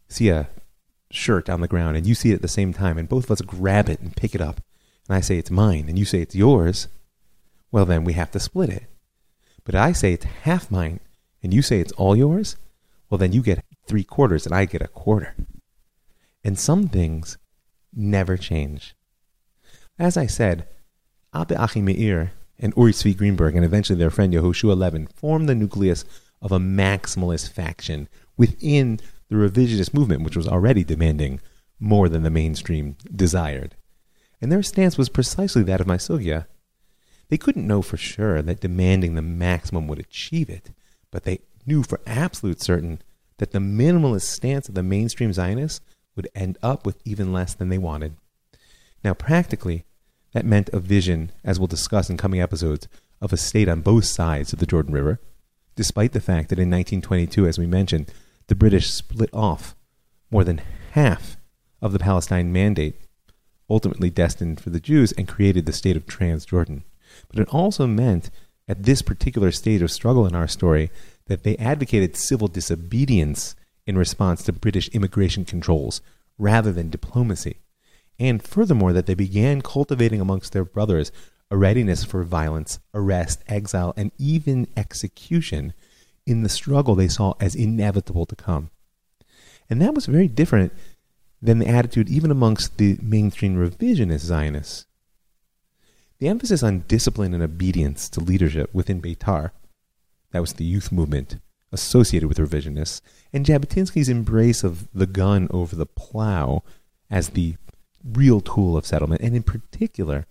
[0.08, 0.48] see a
[1.10, 3.30] shirt on the ground and you see it at the same time, and both of
[3.30, 4.60] us grab it and pick it up,
[5.08, 6.88] and I say it's mine, and you say it's yours,
[7.70, 8.84] well, then we have to split it.
[9.64, 11.00] But I say it's half mine,
[11.42, 12.56] and you say it's all yours,
[13.08, 15.34] well, then you get three quarters, and I get a quarter.
[16.42, 17.38] And some things
[17.94, 18.94] never change.
[19.98, 20.68] As I said,
[21.32, 26.04] Abba Achimeir and Uri Tzvi Greenberg and eventually their friend Yehoshua Yeivin formed the nucleus
[26.46, 31.40] of a maximalist faction within the revisionist movement, which was already demanding
[31.80, 33.74] more than the mainstream desired.
[34.40, 36.46] And their stance was precisely that of my sugya.
[37.30, 40.70] They couldn't know for sure that demanding the maximum would achieve it,
[41.10, 43.02] but they knew for absolute certain
[43.38, 45.80] that the minimalist stance of the mainstream Zionists
[46.14, 48.16] would end up with even less than they wanted.
[49.02, 49.84] Now, practically,
[50.32, 52.86] that meant a vision, as we'll discuss in coming episodes,
[53.20, 55.18] of a state on both sides of the Jordan River,
[55.76, 58.10] despite the fact that in 1922, as we mentioned,
[58.48, 59.76] the British split off
[60.30, 60.60] more than
[60.92, 61.36] half
[61.80, 63.00] of the Palestine Mandate,
[63.68, 66.82] ultimately destined for the Jews, and created the state of Transjordan.
[67.28, 68.30] But it also meant,
[68.66, 70.90] at this particular stage of struggle in our story,
[71.26, 73.54] that they advocated civil disobedience
[73.86, 76.00] in response to British immigration controls
[76.38, 77.60] rather than diplomacy.
[78.18, 81.12] And furthermore, that they began cultivating amongst their brothers
[81.50, 85.72] a readiness for violence, arrest, exile, and even execution
[86.26, 88.70] in the struggle they saw as inevitable to come.
[89.70, 90.72] And that was very different
[91.40, 94.86] than the attitude even amongst the mainstream revisionist Zionists.
[96.18, 99.50] The emphasis on discipline and obedience to leadership within Beitar,
[100.32, 101.38] that was the youth movement
[101.72, 103.00] associated with revisionists,
[103.32, 106.62] and Jabotinsky's embrace of the gun over the plow
[107.10, 107.56] as the
[108.04, 110.26] real tool of settlement, and in particular,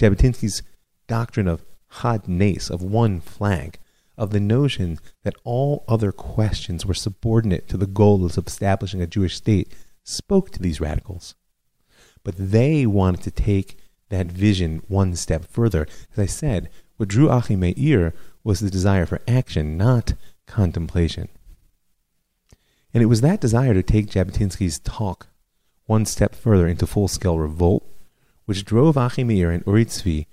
[0.00, 0.62] Jabotinsky's
[1.06, 2.22] doctrine of Had
[2.70, 3.78] of one flag,
[4.16, 9.06] of the notion that all other questions were subordinate to the goal of establishing a
[9.06, 11.34] Jewish state, spoke to these radicals.
[12.24, 13.76] But they wanted to take
[14.08, 15.86] that vision one step further.
[16.12, 20.14] As I said, what drew Achimeir was the desire for action, not
[20.46, 21.28] contemplation.
[22.94, 25.28] And it was that desire to take Jabotinsky's talk
[25.84, 27.86] one step further into full scale revolt
[28.50, 30.26] which drove Achimeir and Uri Tzvi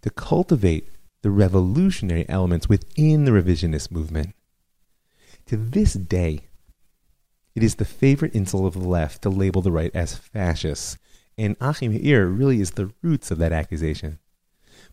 [0.00, 0.90] to cultivate
[1.22, 4.32] the revolutionary elements within the revisionist movement.
[5.46, 6.46] To this day,
[7.56, 10.98] it is the favorite insult of the left to label the right as fascists,
[11.36, 14.20] and Achimeir really is the roots of that accusation.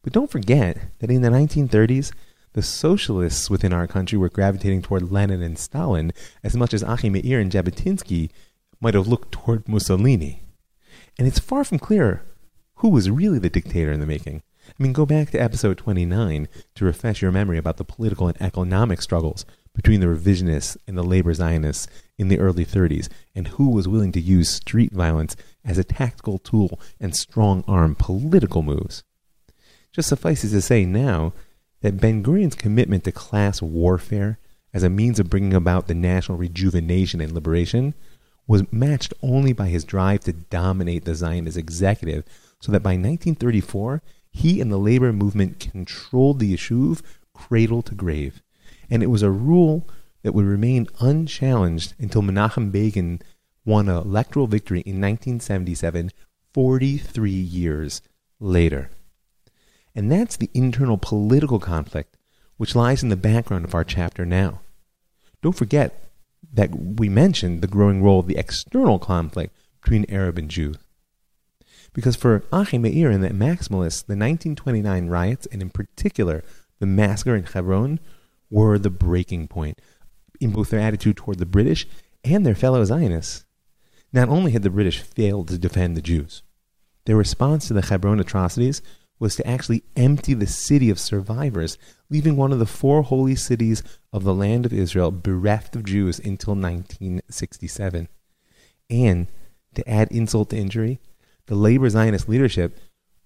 [0.02, 2.12] But don't forget that in the 1930s,
[2.54, 6.14] the socialists within our country were gravitating toward Lenin and Stalin
[6.44, 8.32] as much as Achimeir and Jabotinsky
[8.80, 10.42] might have looked toward Mussolini.
[11.20, 12.24] And it's far from clear
[12.82, 14.42] who was really the dictator in the making.
[14.68, 18.42] I mean, go back to episode 29 to refresh your memory about the political and
[18.42, 21.86] economic struggles between the revisionists and the labor Zionists
[22.18, 26.40] in the early 30s, and who was willing to use street violence as a tactical
[26.40, 29.04] tool and strong arm political moves.
[29.92, 31.34] Just suffices to say now
[31.82, 34.40] that Ben Gurion's commitment to class warfare
[34.74, 37.94] as a means of bringing about the national rejuvenation and liberation
[38.48, 42.26] was matched only by his drive to dominate the Zionist executive,
[42.62, 47.02] so that by 1934, he and the labor movement controlled the Yishuv
[47.34, 48.42] cradle to grave.
[48.90, 49.90] And it was a rule
[50.24, 53.20] that would remain unchallenged until Menachem Begin
[53.66, 56.12] won an electoral victory in 1977,
[56.54, 58.02] 43 years
[58.40, 58.90] later.
[59.94, 62.16] And that's the internal political conflict
[62.58, 64.62] which lies in the background of our chapter now.
[65.42, 66.12] Don't forget
[66.54, 70.76] that we mentioned the growing role of the external conflict between Arab and Jew.
[71.94, 76.44] Because for Achimeir and the Maximalists, the 1929 riots, and in particular
[76.80, 78.00] the massacre in Hebron,
[78.50, 79.80] were the breaking point
[80.40, 81.88] in both their attitude toward the British
[82.24, 83.46] and their fellow Zionists.
[84.14, 86.44] Not only had the British failed to defend the Jews,
[87.06, 88.82] their response to the Hebron atrocities
[89.20, 91.78] was to actually empty the city of survivors,
[92.10, 96.18] leaving one of the four holy cities of the land of Israel bereft of Jews
[96.18, 98.08] until 1967.
[98.90, 99.28] And
[99.76, 101.00] to add insult to injury,
[101.52, 102.80] the labor Zionist leadership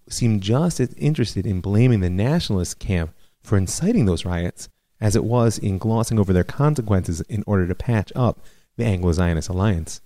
[0.09, 4.67] seemed just as interested in blaming the nationalist camp for inciting those riots
[4.99, 8.43] as it was in glossing over their consequences in order to patch up
[8.77, 10.01] the Anglo Zionist alliance.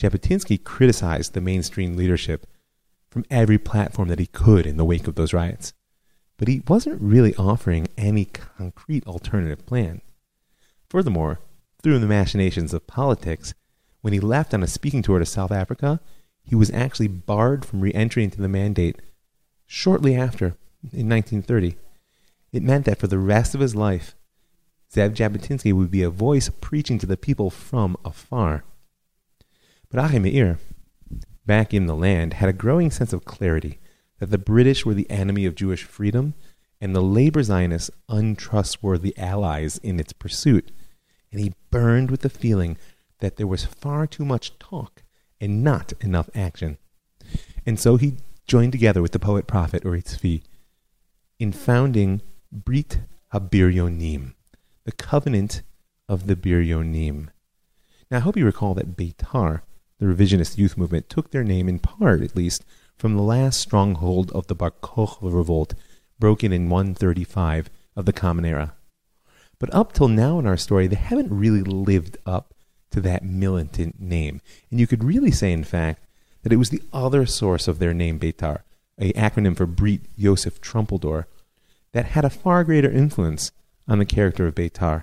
[0.00, 2.46] Jabotinsky criticized the mainstream leadership
[3.10, 5.74] from every platform that he could in the wake of those riots,
[6.38, 10.00] but he wasn't really offering any concrete alternative plan.
[10.88, 11.38] Furthermore,
[11.82, 13.52] through the machinations of politics,
[14.00, 16.00] when he left on a speaking tour to South Africa,
[16.44, 19.00] he was actually barred from re entry into the mandate
[19.66, 20.56] shortly after,
[20.92, 21.76] in 1930.
[22.52, 24.14] It meant that for the rest of his life,
[24.92, 28.64] Zev Jabotinsky would be a voice preaching to the people from afar.
[29.90, 30.58] But Achim
[31.46, 33.80] back in the land, had a growing sense of clarity
[34.18, 36.34] that the British were the enemy of Jewish freedom
[36.80, 40.70] and the labor Zionists untrustworthy allies in its pursuit.
[41.30, 42.76] And he burned with the feeling
[43.20, 45.03] that there was far too much talk
[45.44, 46.78] and not enough action.
[47.66, 50.42] And so he joined together with the poet prophet Tzvi
[51.38, 53.00] in founding Brit
[53.32, 54.34] HaBiryonim,
[54.84, 55.62] the covenant
[56.08, 57.28] of the Biryonim.
[58.10, 59.62] Now, I hope you recall that Beitar
[59.98, 62.64] the revisionist youth movement took their name in part, at least,
[62.96, 65.74] from the last stronghold of the Bar Kokhba revolt,
[66.18, 68.74] broken in 135 of the Common Era.
[69.58, 72.53] But up till now in our story, they haven't really lived up
[72.94, 74.40] to that militant name.
[74.70, 76.06] And you could really say, in fact,
[76.42, 78.60] that it was the other source of their name, Beitar,
[78.98, 81.24] a acronym for Brit Yosef Trumpeldor,
[81.92, 83.50] that had a far greater influence
[83.88, 85.02] on the character of Beitar.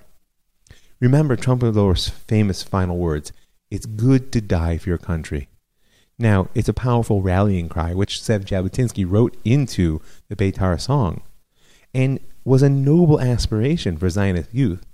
[1.00, 3.30] Remember Trumpeldor's famous final words
[3.70, 5.48] it's good to die for your country.
[6.18, 11.22] Now, it's a powerful rallying cry, which Zev Jabotinsky wrote into the Beitar song,
[11.92, 14.86] and was a noble aspiration for Zionist youth.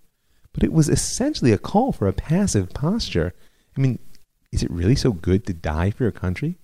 [0.58, 3.32] But it was essentially a call for a passive posture.
[3.76, 4.00] I mean,
[4.50, 6.58] is it really so good to die for your country?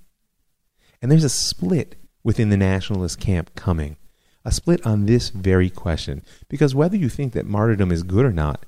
[1.01, 3.97] And there's a split within the nationalist camp coming,
[4.45, 6.25] a split on this very question.
[6.49, 8.67] Because whether you think that martyrdom is good or not,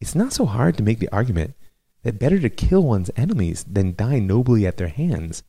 [0.00, 1.54] it's not so hard to make the argument
[2.04, 5.42] that better to kill one's enemies than die nobly at their hands.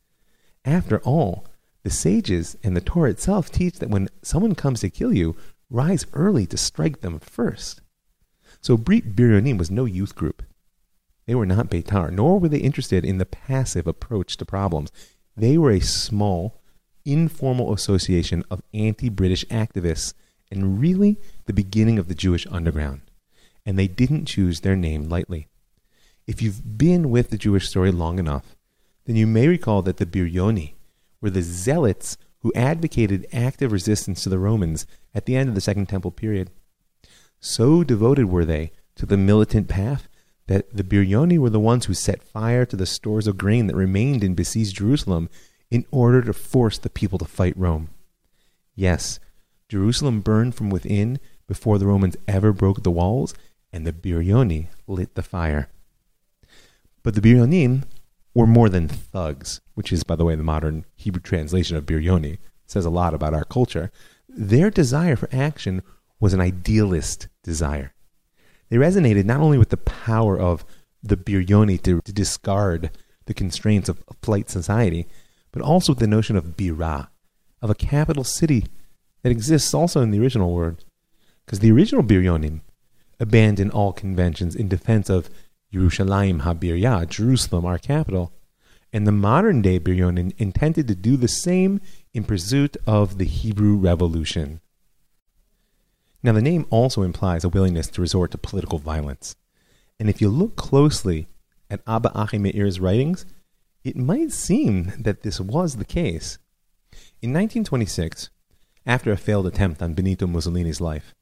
[0.64, 1.46] After all,
[1.84, 5.36] the sages and the Torah itself teach that when someone comes to kill you,
[5.70, 7.80] rise early to strike them first.
[8.64, 10.42] So Brit Biryonim was no youth group.
[11.26, 14.90] They were not Beitar, nor were they interested in the passive approach to problems.
[15.36, 16.62] They were a small,
[17.04, 20.14] informal association of anti British activists
[20.50, 23.02] and really the beginning of the Jewish underground.
[23.66, 25.48] And they didn't choose their name lightly.
[26.26, 28.56] If you've been with the Jewish story long enough,
[29.04, 30.72] then you may recall that the Biryoni
[31.20, 35.60] were the zealots who advocated active resistance to the Romans at the end of the
[35.60, 36.50] Second Temple period.
[37.46, 40.08] So devoted were they to the militant path
[40.46, 43.76] that the Biryoni were the ones who set fire to the stores of grain that
[43.76, 45.28] remained in besieged Jerusalem
[45.70, 47.90] in order to force the people to fight Rome.
[48.74, 49.20] Yes,
[49.68, 53.34] Jerusalem burned from within before the Romans ever broke the walls,
[53.74, 55.68] and the Biryoni lit the fire.
[57.02, 57.82] But the Biryonim
[58.32, 62.38] were more than thugs, which is, by the way, the modern Hebrew translation of Biryoni.
[62.64, 63.92] says a lot about our culture.
[64.30, 65.82] Their desire for action
[66.20, 67.94] was an idealist desire.
[68.70, 70.64] They resonated not only with the power of
[71.02, 72.90] the Biryoni to, to discard
[73.26, 75.06] the constraints of, of polite society,
[75.52, 77.08] but also with the notion of Bira,
[77.62, 78.66] of a capital city
[79.22, 80.84] that exists also in the original word.
[81.44, 82.60] Because the original Biryonim
[83.20, 85.30] abandoned all conventions in defense of
[85.72, 88.32] Yerushalayim HaBirya, Jerusalem, our capital.
[88.92, 91.80] And the modern day Biryonim intended to do the same
[92.12, 94.60] in pursuit of the Hebrew Revolution.
[96.24, 99.36] Now, the name also implies a willingness to resort to political violence.
[100.00, 101.28] And if you look closely
[101.68, 103.26] at Abba Achimeir's writings,
[103.84, 106.38] it might seem that this was the case.
[107.20, 108.30] In 1926,
[108.86, 111.14] after a failed attempt on Benito Mussolini's life,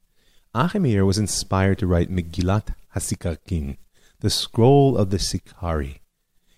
[0.55, 3.75] Achimeir was inspired to write Megillat HaSikarin,
[4.21, 5.99] the Scroll of the Sicarii.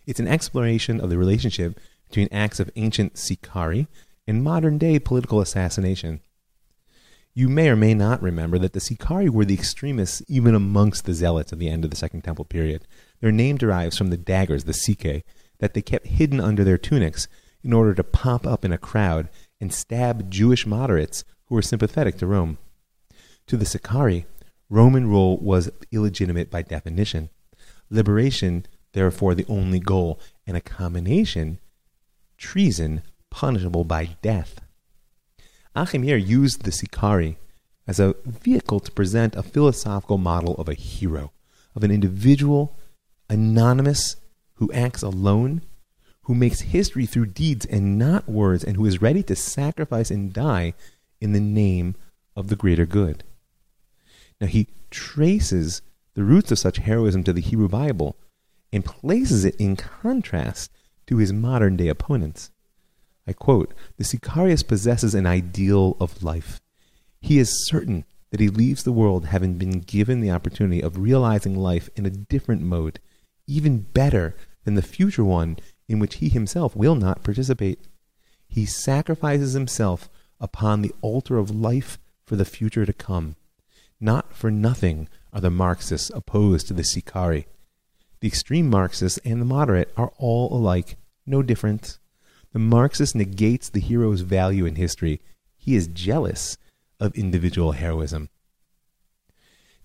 [0.05, 3.87] It's an exploration of the relationship between acts of ancient Sicarii
[4.27, 6.21] and modern day political assassination.
[7.37, 11.13] You may or may not remember that the Sicarii were the extremists even amongst the
[11.13, 12.87] zealots of the end of the Second Temple period.
[13.19, 15.25] Their name derives from the daggers, the Sike,
[15.59, 17.27] that they kept hidden under their tunics
[17.61, 19.27] in order to pop up in a crowd
[19.59, 22.57] and stab Jewish moderates who were sympathetic to Rome.
[23.47, 24.25] To the Sicarii,
[24.69, 27.29] Roman rule was illegitimate by definition.
[27.89, 31.59] Liberation, therefore, the only goal, and a combination,
[32.37, 34.61] treason, punishable by death.
[35.75, 37.37] Achimeir used the Sicarii
[37.87, 41.31] as a vehicle to present a philosophical model of a hero,
[41.75, 42.77] of an individual,
[43.29, 44.15] anonymous,
[44.53, 45.61] who acts alone,
[46.23, 50.33] who makes history through deeds and not words, and who is ready to sacrifice and
[50.33, 50.73] die
[51.19, 51.95] in the name
[52.35, 53.23] of the greater good.
[54.39, 55.81] Now, he traces
[56.13, 58.15] the roots of such heroism to the Hebrew Bible
[58.71, 60.71] and places it in contrast
[61.07, 62.49] to his modern day opponents.
[63.27, 66.61] I quote The Sicarius possesses an ideal of life.
[67.21, 71.55] He is certain that he leaves the world having been given the opportunity of realizing
[71.55, 72.99] life in a different mode,
[73.47, 75.57] even better than the future one
[75.87, 77.79] in which he himself will not participate.
[78.47, 80.09] He sacrifices himself
[80.39, 83.35] upon the altar of life for the future to come.
[83.99, 87.45] Not for nothing are the Marxists opposed to the Sicari.
[88.19, 91.99] The extreme Marxists and the moderate are all alike, no difference.
[92.55, 95.19] The Marxist negates the hero's value in history.
[95.57, 96.57] He is jealous
[97.01, 98.29] of individual heroism.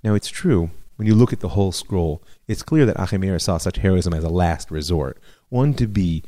[0.04, 3.58] Now, it's true, when you look at the whole scroll, it's clear that Achimeir saw
[3.58, 5.18] such heroism as a last resort,
[5.48, 6.22] one to be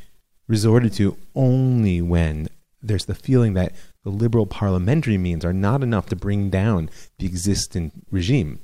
[0.49, 2.49] resorted to only when
[2.83, 3.73] there's the feeling that
[4.03, 6.91] the liberal parliamentary means are not enough to bring down
[7.21, 8.59] the existing regime.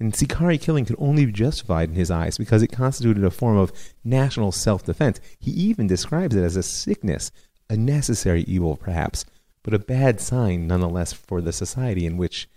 [0.00, 3.58] And Sicarii killing could only be justified in his eyes because it constituted a form
[3.58, 3.70] of
[4.02, 5.20] national self defense.
[5.38, 7.30] He even describes it as a sickness,
[7.68, 9.26] a necessary evil perhaps,
[9.62, 12.48] but a bad sign nonetheless for the society in which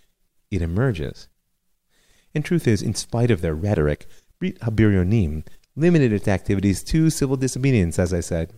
[0.49, 1.27] it emerges.
[2.33, 4.07] And truth is, in spite of their rhetoric,
[4.39, 8.53] Brit Habiryonim limited its activities to civil disobedience, as I said.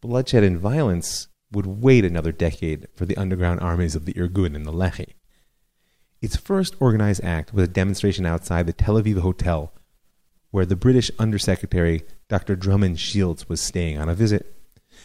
[0.00, 4.66] Bloodshed and violence would wait another decade for the underground armies of the Irgun and
[4.66, 5.14] the Lehi.
[6.20, 9.72] Its first organized act was a demonstration outside the Tel Aviv Hotel,
[10.50, 12.56] where the British Undersecretary Dr.
[12.56, 14.54] Drummond Shiels was staying on a visit.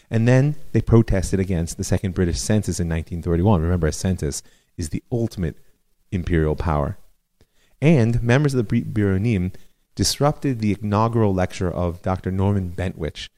[0.10, 3.62] And then they protested against the Second British Census in 1931.
[3.62, 4.44] Remember, a census
[4.78, 5.58] is the ultimate
[6.12, 6.98] imperial power.
[7.82, 9.58] And members of the Brit
[9.96, 12.32] disrupted the inaugural lecture of Dr.
[12.32, 13.30] Norman Bentwich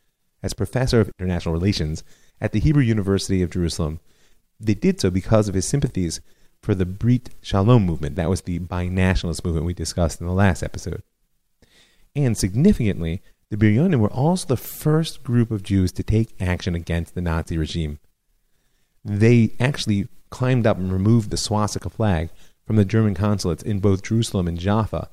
[0.42, 2.04] as professor of international relations
[2.42, 4.00] at the Hebrew University of Jerusalem.
[4.60, 6.20] They did so because of his sympathies
[6.68, 8.18] for the Brit Shalom movement.
[8.18, 11.02] That was the binationalist movement we discussed in the last episode.
[12.14, 17.16] And significantly, the Biryonim were also the first group of Jews to take action against
[17.16, 18.00] the Nazi regime.
[19.06, 22.32] They actually climbed up and removed the swastika flag
[22.66, 25.08] from the German consulates in both Jerusalem and Jaffa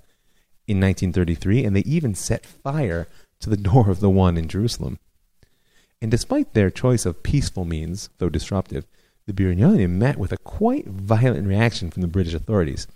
[0.66, 3.06] in 1933, and they even set fire
[3.38, 4.98] to the door of the one in Jerusalem.
[6.02, 8.88] And despite their choice of peaceful means, though disruptive,
[9.26, 12.86] the Biryonim met with a quite violent reaction from the British authorities.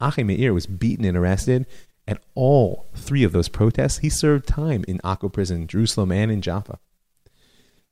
[0.00, 1.66] Achimeir was beaten and arrested.
[2.06, 6.42] At all three of those protests, he served time in Akko prison, Jerusalem, and in
[6.42, 6.78] Jaffa.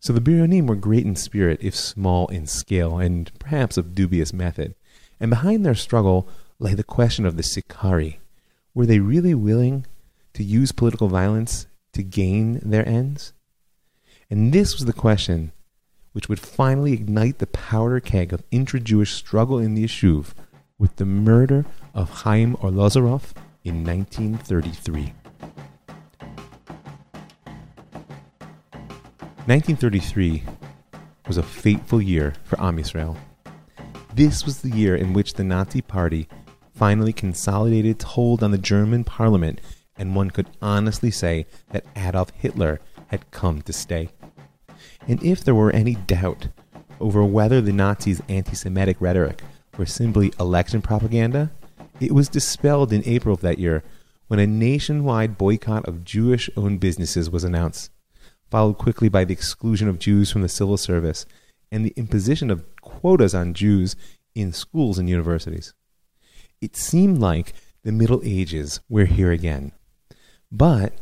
[0.00, 4.32] So the Biryonim were great in spirit, if small in scale, and perhaps of dubious
[4.32, 4.74] method.
[5.20, 6.28] And behind their struggle
[6.58, 8.18] lay the question of the Sicarii.
[8.74, 9.86] Were they really willing
[10.34, 13.32] to use political violence to gain their ends?
[14.30, 15.52] And this was the question
[16.12, 20.32] which would finally ignite the powder keg of intra-Jewish struggle in the Yishuv
[20.78, 23.32] with the murder of Chaim Arlosoroff
[23.64, 25.12] in 1933.
[29.46, 30.42] 1933
[31.26, 33.16] was a fateful year for Am Yisrael.
[34.14, 36.28] This was the year in which the Nazi Party
[36.74, 39.60] finally consolidated its hold on the German parliament,
[39.96, 44.10] and one could honestly say that Adolf Hitler had come to stay.
[45.10, 46.46] And if there were any doubt
[47.00, 49.42] over whether the Nazis' anti Semitic rhetoric
[49.76, 51.50] were simply election propaganda,
[51.98, 53.82] it was dispelled in April of that year
[54.28, 57.90] when a nationwide boycott of Jewish owned businesses was announced,
[58.52, 61.26] followed quickly by the exclusion of Jews from the civil service
[61.72, 63.96] and the imposition of quotas on Jews
[64.36, 65.74] in schools and universities.
[66.60, 67.52] It seemed like
[67.82, 69.72] the Middle Ages were here again.
[70.52, 70.92] But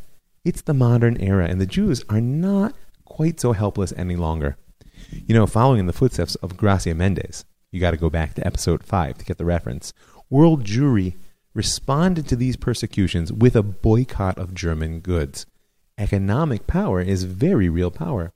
[0.46, 2.74] it's the modern era, and the Jews are not
[3.18, 4.56] quite so helpless any longer.
[5.10, 8.46] You know, following in the footsteps of Gracia Mendes, you got to go back to
[8.46, 9.92] episode 5 to get the reference.
[10.30, 11.16] World Jewry
[11.52, 15.46] responded to these persecutions with a boycott of German goods.
[15.98, 18.30] Economic power is very real power.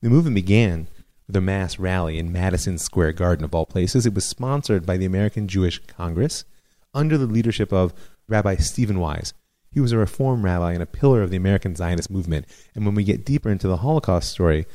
[0.00, 0.88] The movement began
[1.26, 4.06] with a mass rally in Madison Square Garden, of all places.
[4.06, 6.46] It was sponsored by the American Jewish Congress
[6.94, 7.92] under the leadership of
[8.28, 9.34] Rabbi Stephen Wise.
[9.72, 12.46] He was a reform rabbi and a pillar of the American Zionist movement.
[12.74, 14.66] And when we get deeper into the Holocaust story,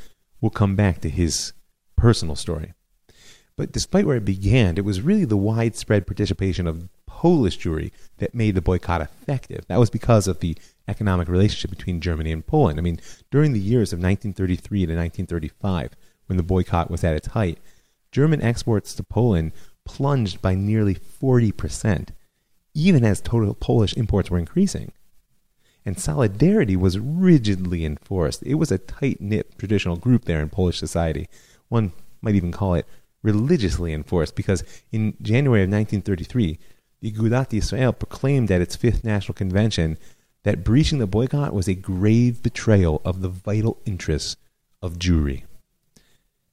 [0.42, 1.54] we'll come back to his
[1.96, 2.74] personal story.
[3.56, 8.36] But despite where it began, it was really the widespread participation of Polish Jewry that
[8.36, 9.66] made the boycott effective.
[9.68, 10.56] That was because of the
[10.88, 12.78] economic relationship between Germany and Poland.
[12.78, 13.00] I mean,
[13.32, 15.92] during the years of 1933 to 1935,
[16.28, 17.58] when the boycott was at its height,
[18.12, 19.52] German exports to Poland
[19.86, 22.10] plunged by nearly 40%,
[22.78, 24.92] even as total Polish imports were increasing.
[25.84, 28.44] And solidarity was rigidly enforced.
[28.44, 31.28] It was a tight knit traditional group there in Polish society.
[31.70, 32.86] One might even call it
[33.24, 36.60] religiously enforced because in January of 1933,
[37.02, 39.98] the Agudat Israel proclaimed at its fifth national convention
[40.44, 44.38] that breaching the boycott was a grave betrayal of the vital interests
[44.84, 45.46] of Jewry.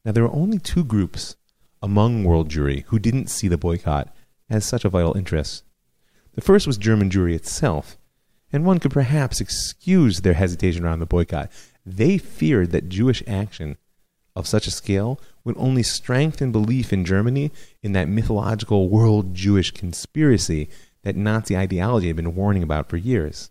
[0.07, 1.37] Now, there were only two groups
[1.83, 4.15] among world Jewry who didn't see the boycott
[4.49, 5.65] as such a vital interest.
[6.35, 7.97] The first was German Jewry itself,
[8.53, 11.51] and one could perhaps excuse their hesitation around the boycott.
[11.87, 13.77] They feared that Jewish action
[14.35, 19.71] of such a scale would only strengthen belief in Germany in that mythological world Jewish
[19.71, 20.69] conspiracy
[21.03, 23.51] that Nazi ideology had been warning about for years.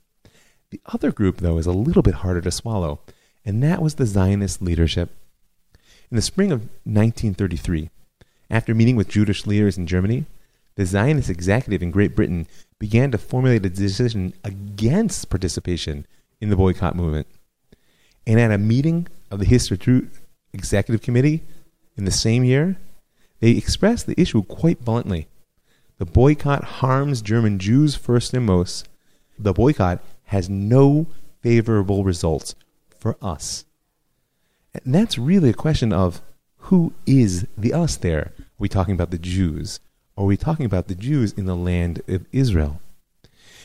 [0.71, 2.99] The other group, though, is a little bit harder to swallow,
[3.45, 5.11] and that was the Zionist leadership.
[6.09, 7.89] In the spring of 1933,
[8.49, 10.25] after meeting with Jewish leaders in Germany,
[10.76, 12.47] the Zionist executive in Great Britain
[12.80, 16.05] began to formulate a decision against participation
[16.41, 17.28] in the boycott movement.
[18.26, 20.09] And at a meeting of the Histadrut
[20.53, 21.43] Executive Committee
[21.95, 22.78] in the same year,
[23.39, 25.28] they expressed the issue quite bluntly.
[25.97, 28.88] The boycott harms German Jews first and most.
[29.38, 31.07] The boycott has no
[31.41, 32.55] favorable results
[32.97, 33.65] for us.
[34.74, 36.21] And that's really a question of
[36.57, 38.32] who is the us there?
[38.39, 39.80] Are we talking about the Jews?
[40.16, 42.80] Are we talking about the Jews in the land of Israel?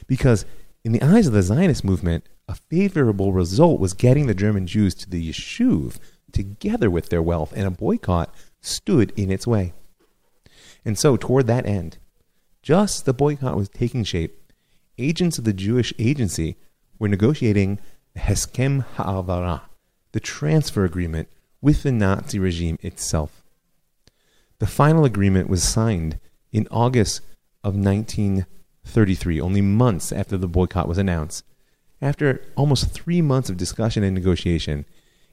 [0.06, 0.46] Because
[0.82, 4.94] in the eyes of the Zionist movement, a favorable result was getting the German Jews
[4.96, 5.98] to the Yishuv
[6.32, 9.74] together with their wealth, and a boycott stood in its way.
[10.84, 11.98] And so, toward that end,
[12.62, 14.52] just the boycott was taking shape,
[14.96, 16.56] agents of the Jewish agency
[16.98, 17.78] were negotiating
[18.14, 19.62] the Heskem Ha'avara,
[20.12, 21.28] the transfer agreement
[21.60, 23.44] with the Nazi regime itself.
[24.58, 26.18] The final agreement was signed
[26.52, 27.20] in August
[27.62, 31.44] of 1933, only months after the boycott was announced.
[32.00, 34.84] After almost three months of discussion and negotiation,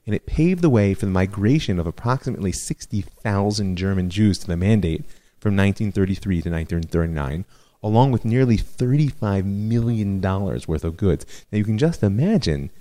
[0.05, 4.57] and it paved the way for the migration of approximately 60,000 German Jews to the
[4.57, 5.01] Mandate
[5.39, 7.45] from 1933 to 1939,
[7.82, 11.26] along with nearly $35 million worth of goods.
[11.51, 12.72] Now you can just imagine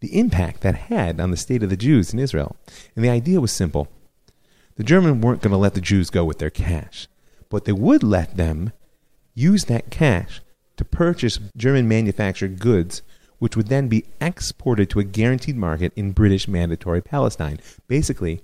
[0.00, 2.56] the impact that had on the state of the Jews in Israel.
[2.94, 3.88] And the idea was simple.
[4.76, 7.08] The Germans weren't going to let the Jews go with their cash,
[7.48, 8.72] but they would let them
[9.34, 10.40] use that cash
[10.76, 13.02] to purchase German manufactured goods
[13.38, 17.60] which would then be exported to a guaranteed market in British Mandatory Palestine.
[17.86, 18.42] Basically,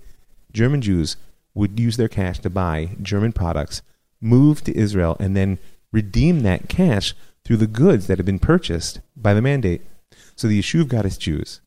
[0.51, 1.17] German Jews
[1.53, 3.81] would use their cash to buy German products,
[4.21, 5.59] move to Israel, and then
[5.91, 9.81] redeem that cash through the goods that had been purchased by the mandate.
[10.35, 11.61] So the Yishuv got its Jews.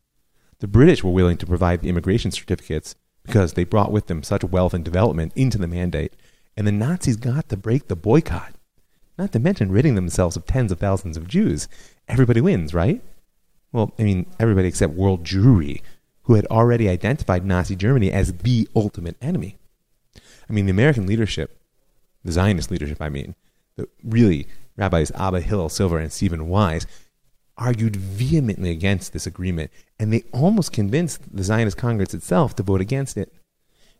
[0.60, 4.42] The British were willing to provide the immigration certificates because they brought with them such
[4.42, 6.14] wealth and development into the mandate.
[6.58, 8.52] And the Nazis got to break the boycott,
[9.16, 11.68] not to mention ridding themselves of tens of thousands of Jews.
[12.06, 13.00] Everybody wins, right?
[13.72, 15.82] well, I mean, everybody except world Jewry,
[16.22, 19.56] who had already identified Nazi Germany as the ultimate enemy.
[20.16, 21.60] I mean, the American leadership,
[22.24, 23.34] the Zionist leadership, I mean,
[23.76, 24.46] the, really,
[24.76, 26.86] Rabbis Abba Hillel Silver and Stephen Wise
[27.56, 32.80] argued vehemently against this agreement, and they almost convinced the Zionist Congress itself to vote
[32.80, 33.32] against it.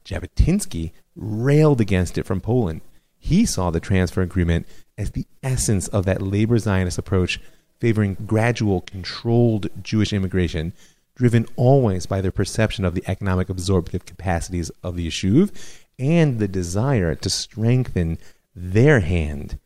[0.08, 2.80] Jabotinsky railed against it from Poland.
[3.18, 7.40] He saw the transfer agreement as the essence of that labor Zionist approach
[7.78, 10.72] favoring gradual, controlled Jewish immigration,
[11.14, 15.50] driven always by their perception of the economic absorptive capacities of the Yishuv
[15.98, 18.18] and the desire to strengthen
[18.54, 19.58] their hand.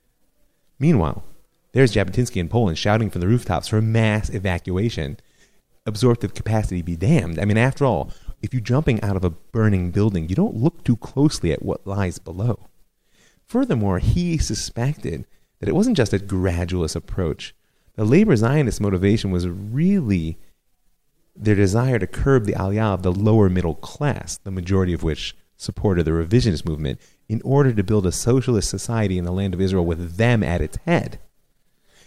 [0.78, 1.22] Meanwhile,
[1.72, 5.18] there's Jabotinsky in Poland shouting from the rooftops for mass evacuation.
[5.86, 7.38] Absorptive capacity be damned.
[7.38, 8.11] I mean, after all,
[8.43, 11.86] if you're jumping out of a burning building, you don't look too closely at what
[11.86, 12.68] lies below.
[13.47, 15.26] Furthermore, he suspected
[15.61, 17.55] that it wasn't just a gradualist approach.
[17.95, 20.38] The labor Zionist motivation was really
[21.36, 25.36] their desire to curb the aliyah of the lower middle class, the majority of which
[25.57, 29.61] supported the revisionist movement, in order to build a socialist society in the land of
[29.61, 31.20] Israel with them at its head.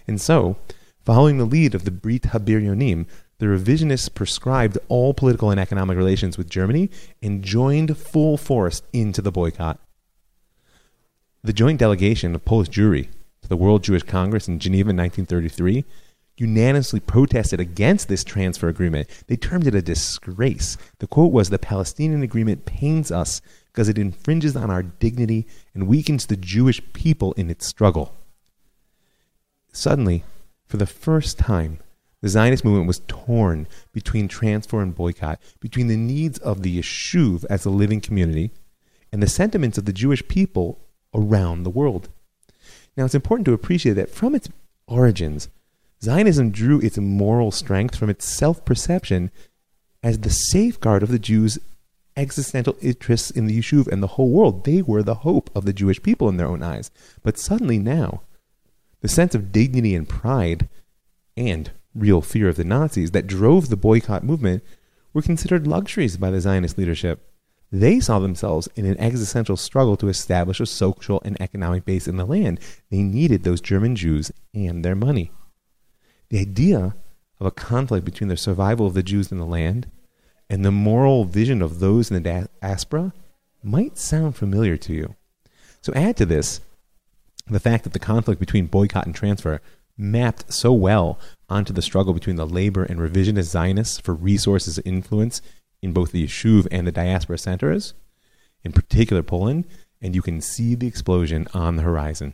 [0.07, 0.57] And so,
[0.99, 3.07] following the lead of the Brit Habiryonim,
[3.37, 6.89] the revisionists prescribed all political and economic relations with Germany
[7.21, 9.79] and joined full force into the boycott.
[11.43, 13.09] The joint delegation of Polish Jewry
[13.41, 15.85] to the World Jewish Congress in Geneva in 1933
[16.37, 19.07] unanimously protested against this transfer agreement.
[19.27, 20.77] They termed it a disgrace.
[20.99, 25.87] The quote was The Palestinian agreement pains us because it infringes on our dignity and
[25.87, 28.15] weakens the Jewish people in its struggle.
[29.71, 30.23] Suddenly,
[30.67, 31.79] for the first time,
[32.25, 37.45] the Zionist movement was torn between transfer and boycott, between the needs of the Yishuv
[37.51, 38.49] as a living community
[39.11, 40.79] and the sentiments of the Jewish people
[41.13, 42.09] around the world.
[42.97, 44.49] Now, it's important to appreciate that from its
[44.87, 45.49] origins,
[46.01, 49.29] Zionism drew its moral strength from its self perception
[50.01, 51.59] as the safeguard of the Jews'
[52.17, 54.65] existential interests in the Yishuv and the whole world.
[54.65, 56.89] They were the hope of the Jewish people in their own eyes.
[57.21, 58.23] But suddenly now,
[59.01, 60.67] the sense of dignity and pride
[61.37, 64.63] and real fear of the Nazis that drove the boycott movement
[65.13, 67.31] were considered luxuries by the Zionist leadership.
[67.71, 72.17] They saw themselves in an existential struggle to establish a social and economic base in
[72.17, 72.59] the land.
[72.91, 75.31] They needed those German Jews and their money.
[76.29, 76.95] The idea
[77.39, 79.89] of a conflict between the survival of the Jews in the land
[80.49, 83.13] and the moral vision of those in the diaspora
[83.63, 85.15] might sound familiar to you.
[85.81, 86.61] So add to this
[87.47, 89.61] the fact that the conflict between boycott and transfer
[89.97, 91.19] mapped so well
[91.49, 95.41] onto the struggle between the labor and revisionist Zionists for resources and influence
[95.81, 97.93] in both the Yishuv and the diaspora centers,
[98.63, 99.67] in particular Poland,
[100.01, 102.33] and you can see the explosion on the horizon.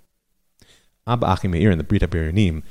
[1.06, 2.64] Abba Achimeir and the Brit HaBiryonim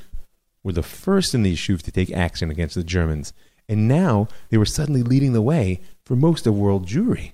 [0.63, 3.33] were the first in the Yishuv to take action against the Germans,
[3.67, 7.31] and now they were suddenly leading the way for most of world Jewry.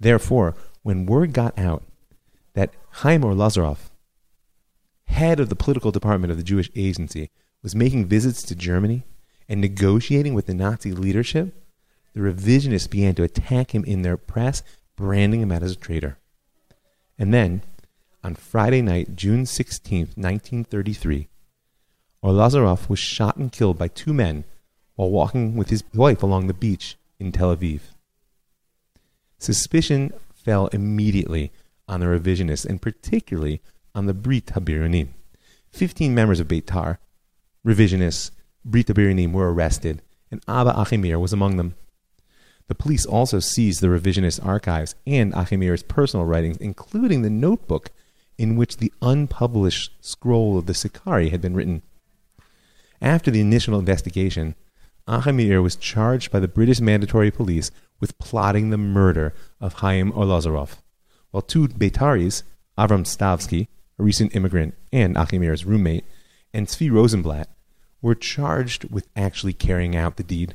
[0.00, 1.84] Therefore, when word got out
[2.54, 3.90] that Chaim Arlosoroff,
[5.08, 7.30] head of the political department of the Jewish Agency,
[7.62, 9.04] was making visits to Germany
[9.48, 11.54] and negotiating with the Nazi leadership,
[12.14, 14.62] the revisionists began to attack him in their press,
[14.96, 16.18] branding him out as a traitor.
[17.18, 17.62] And then,
[18.22, 21.28] on Friday night, June 16, 1933,
[22.22, 24.44] Arlosoroff was shot and killed by two men
[24.96, 27.80] while walking with his wife along the beach in Tel Aviv.
[29.38, 31.52] Suspicion fell immediately
[31.86, 33.60] on the revisionists and particularly
[33.94, 35.08] on the Brit Habiryonim.
[35.70, 36.98] Fifteen members of Beitar
[37.66, 38.30] revisionists,
[38.64, 41.74] Brit Habiryonim, were arrested, and Abba Achimeir was among them.
[42.68, 47.90] The police also seized the revisionist archives and Achimeir's personal writings, including the notebook
[48.36, 51.82] in which the unpublished scroll of the Sicarii had been written.
[53.00, 54.54] After the initial investigation,
[55.08, 57.70] Achimeir was charged by the British Mandatory Police
[58.00, 60.76] with plotting the murder of Chaim Arlosoroff,
[61.30, 62.42] while two Beitaris,
[62.76, 63.68] Avram Stavsky,
[63.98, 66.04] a recent immigrant and Achimeir's roommate,
[66.52, 67.48] and Tzvi Rosenblatt
[68.00, 70.54] were charged with actually carrying out the deed.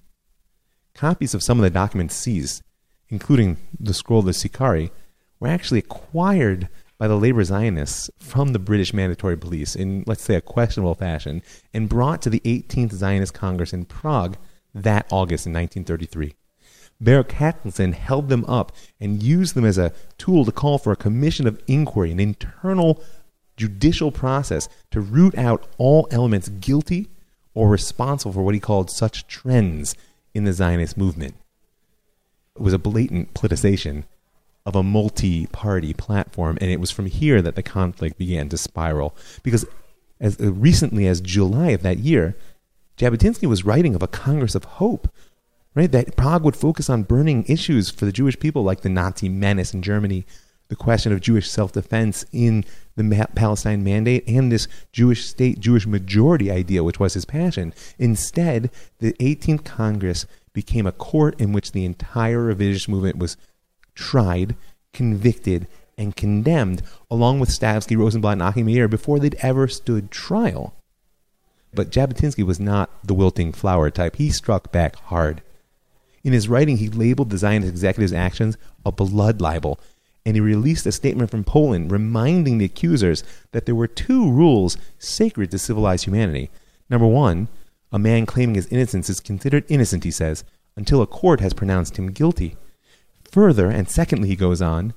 [0.94, 2.64] Copies of some of the documents seized,
[3.10, 4.92] including the scroll of the Sicarii,
[5.40, 10.36] were actually acquired by the labor Zionists from the British Mandatory Police in, let's say,
[10.36, 11.42] a questionable fashion,
[11.74, 14.38] and brought to the 18th Zionist Congress in Prague
[14.74, 16.34] that August in 1933.
[17.02, 18.72] Baruch Katznelson held them up
[19.02, 23.04] and used them as a tool to call for a commission of inquiry, an internal
[23.58, 27.08] judicial process to root out all elements guilty
[27.54, 29.96] or responsible for what he called such trends
[30.34, 31.36] in the Zionist movement.
[32.56, 34.04] It was a blatant politicization
[34.66, 38.58] of a multi party platform, and it was from here that the conflict began to
[38.58, 39.16] spiral.
[39.44, 39.66] Because
[40.20, 42.36] as uh, recently as July of that year,
[42.98, 45.12] Jabotinsky was writing of a Congress of Hope,
[45.76, 45.92] right?
[45.92, 49.74] That Prague would focus on burning issues for the Jewish people, like the Nazi menace
[49.74, 50.26] in Germany,
[50.70, 55.86] the question of Jewish self defense in the Palestine Mandate and this Jewish state, Jewish
[55.86, 57.74] majority idea, which was his passion.
[57.98, 63.38] Instead, the 18th Congress became a court in which the entire revisionist movement was
[63.96, 64.56] tried,
[64.94, 70.74] convicted, and condemned, along with Stavsky, Rosenblatt, and Achimeir before they'd ever stood trial.
[71.74, 74.16] But Jabotinsky was not the wilting flower type.
[74.18, 75.42] He struck back hard.
[76.24, 79.80] In his writing, he labeled the Zionist executive's actions a blood libel
[80.26, 84.78] and he released a statement from Poland reminding the accusers that there were two rules
[84.98, 86.50] sacred to civilized humanity.
[86.90, 87.50] Number one,
[87.92, 90.44] a man claiming his innocence is considered innocent, he says,
[90.76, 92.56] until a court has pronounced him guilty.
[93.32, 94.94] Further, and secondly, he goes on,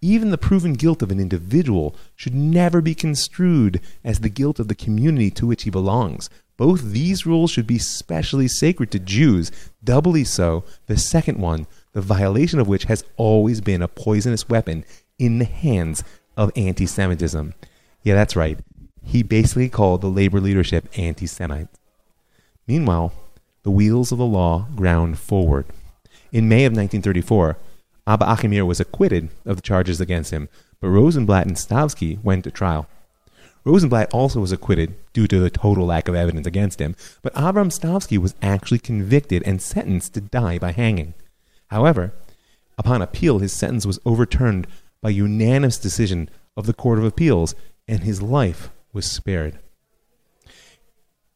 [0.00, 4.68] even the proven guilt of an individual should never be construed as the guilt of
[4.68, 6.30] the community to which he belongs.
[6.56, 9.50] Both these rules should be specially sacred to Jews,
[9.82, 14.84] doubly so the second one, the violation of which has always been a poisonous weapon
[15.18, 16.04] in the hands
[16.36, 17.54] of anti Semitism.
[18.02, 18.58] Yeah, that's right.
[19.02, 21.78] He basically called the labor leadership anti Semites.
[22.66, 23.12] Meanwhile,
[23.62, 25.66] the wheels of the law ground forward.
[26.30, 27.56] In May of 1934,
[28.06, 30.48] Abba Achimeir was acquitted of the charges against him,
[30.80, 32.86] but Rosenblatt and Stavsky went to trial.
[33.64, 37.70] Rosenblatt also was acquitted due to the total lack of evidence against him, but Avram
[37.70, 41.14] Stavsky was actually convicted and sentenced to die by hanging.
[41.68, 42.12] However,
[42.76, 44.66] upon appeal, his sentence was overturned
[45.00, 47.54] by unanimous decision of the Court of Appeals,
[47.86, 49.58] and his life was spared.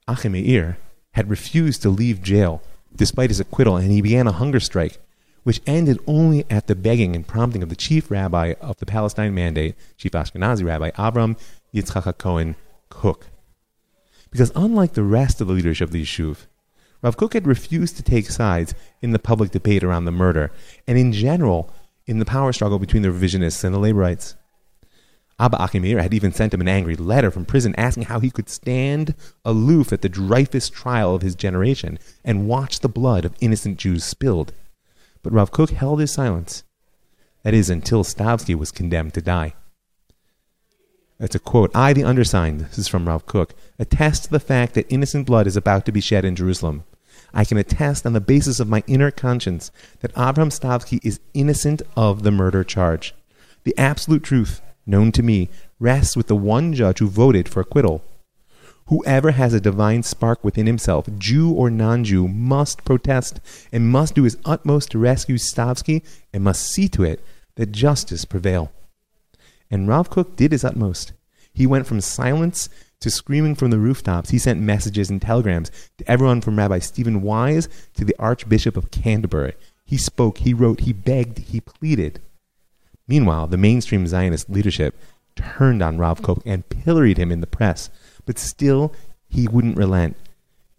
[0.08, 0.76] Achimeir
[1.12, 2.62] had refused to leave jail
[2.94, 4.98] despite his acquittal, and he began a hunger strike
[5.42, 9.34] which ended only at the begging and prompting of the chief rabbi of the Palestine
[9.34, 11.38] Mandate, Chief Ashkenazi Rabbi Avram
[11.74, 12.56] Yitzchak Cohen
[12.90, 13.26] Kook.
[14.30, 16.46] Because unlike the rest of the leadership of the Yishuv,
[17.03, 20.53] Rav Kook had refused to take sides in the public debate around the murder,
[20.86, 21.72] and in general,
[22.07, 24.36] in the power struggle between the revisionists and the laborites.
[25.40, 28.48] Abba Achimeir had even sent him an angry letter from prison asking how he could
[28.48, 33.78] stand aloof at the Dreyfus trial of his generation and watch the blood of innocent
[33.78, 34.53] Jews spilled.
[35.22, 36.62] But Rav Kook held his silence.
[37.42, 39.55] That is, until Stavsky was condemned to die.
[41.18, 41.74] That's a quote.
[41.74, 45.48] I, the undersigned, this is from Rav Kook, attest to the fact that innocent blood
[45.48, 46.84] is about to be shed in Jerusalem.
[47.34, 49.70] I can attest on the basis of my inner conscience
[50.00, 53.14] that Avram Stavsky is innocent of the murder charge.
[53.64, 58.02] The absolute truth, known to me, rests with the one judge who voted for acquittal.
[58.86, 63.40] Whoever has a divine spark within himself, Jew or non Jew, must protest
[63.72, 66.02] and must do his utmost to rescue Stavsky
[66.32, 67.24] and must see to it
[67.54, 68.72] that justice prevail.
[69.70, 71.12] And Rav Kook did his utmost.
[71.54, 72.68] He went from silence
[73.03, 74.30] to screaming from the rooftops.
[74.30, 78.90] He sent messages and telegrams to everyone from Rabbi Stephen Wise to the Archbishop of
[78.90, 79.55] Canterbury.
[79.84, 82.20] He spoke, he wrote, he begged, he pleaded.
[83.07, 84.96] Meanwhile, the mainstream Zionist leadership
[85.36, 87.90] turned on Rav Kook and pilloried him in the press
[88.26, 88.92] but still
[89.28, 90.16] he wouldn't relent.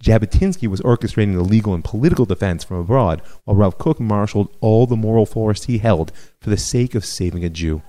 [0.02, 4.86] Jabotinsky was orchestrating the legal and political defense from abroad, while Rav Kook marshaled all
[4.86, 7.82] the moral force he held for the sake of saving a Jew.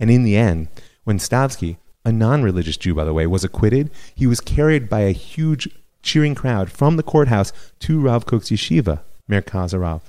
[0.00, 0.68] And in the end,
[1.04, 1.76] when Stavsky,
[2.08, 5.68] a non religious Jew, by the way, was acquitted, he was carried by a huge
[6.02, 10.00] cheering crowd from the courthouse to Rav Kook's yeshiva, Merkaz Harav.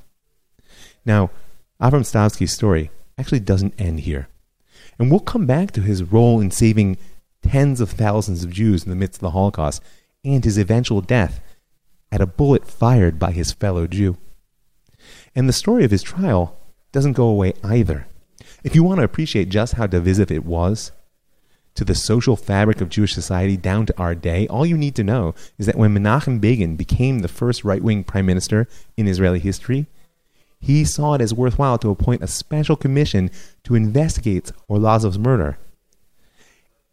[1.06, 1.30] Now,
[1.82, 4.30] Avram Stavsky's story actually doesn't end here.
[4.98, 6.98] And we'll come back to his role in saving
[7.42, 9.84] tens of thousands of Jews in the midst of the Holocaust,
[10.24, 11.42] and his eventual death
[12.12, 14.18] at a bullet fired by his fellow Jew.
[15.36, 16.58] And the story of his trial
[16.92, 18.08] doesn't go away either.
[18.64, 20.92] If you want to appreciate just how divisive it was
[21.76, 25.04] to the social fabric of Jewish society down to our day, all you need to
[25.04, 28.68] know is that when Menachem Begin became the first right wing prime minister
[28.98, 29.88] in Israeli history,
[30.60, 33.32] he saw it as worthwhile to appoint a special commission
[33.64, 35.58] to investigate Arlosoroff's murder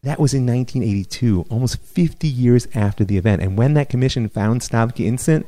[0.07, 3.43] that was in 1982, almost 50 years after the event.
[3.43, 5.47] And when that commission found Stavsky innocent,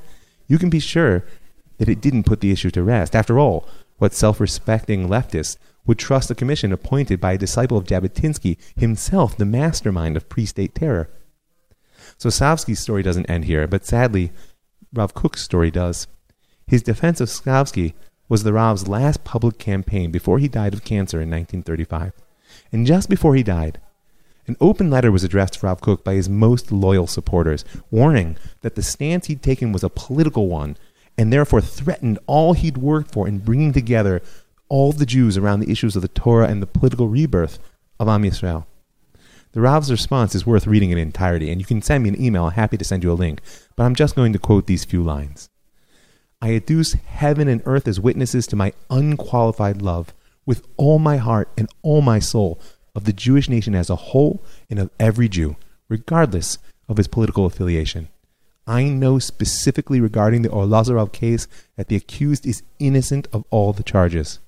[0.48, 1.24] you can be sure
[1.78, 3.14] that it didn't put the issue to rest.
[3.14, 3.68] After all,
[3.98, 5.58] what self respecting leftists
[5.88, 10.46] would trust a commission appointed by a disciple of Jabotinsky, himself the mastermind of pre
[10.46, 11.10] state terror?
[12.18, 14.30] So Stavsky's story doesn't end here, but sadly,
[14.92, 16.06] Rav Kook's story does.
[16.66, 17.94] His defense of Stavsky
[18.28, 22.12] was the Rav's last public campaign before he died of cancer in 1935.
[22.70, 23.80] And just before he died,
[24.46, 28.74] an open letter was addressed to Rav Kook by his most loyal supporters, warning that
[28.74, 30.76] the stance he'd taken was a political one
[31.16, 34.22] and therefore threatened all he'd worked for in bringing together
[34.68, 37.58] all the Jews around the issues of the Torah and the political rebirth
[37.98, 38.66] of Am Yisrael.
[39.52, 42.44] The Rav's response is worth reading in entirety, and you can send me an email.
[42.46, 43.40] I'm happy to send you a link,
[43.76, 45.48] but I'm just going to quote these few lines.
[46.40, 50.14] I adduce heaven and earth as witnesses to my unqualified love
[50.46, 52.60] with all my heart and all my soul
[52.94, 55.56] of the Jewish nation as a whole and of every Jew,
[55.88, 56.58] regardless
[56.88, 58.08] of his political affiliation.
[58.66, 63.82] I know specifically regarding the Arlosoroff case that the accused is innocent of all the
[63.82, 64.40] charges.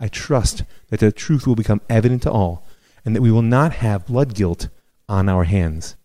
[0.00, 2.66] I trust that the truth will become evident to all
[3.04, 4.68] and that we will not have blood guilt
[5.08, 5.96] on our hands.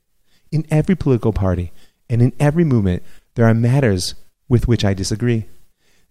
[0.51, 1.71] In every political party
[2.09, 3.03] and in every movement,
[3.35, 4.15] there are matters
[4.49, 5.45] with which I disagree.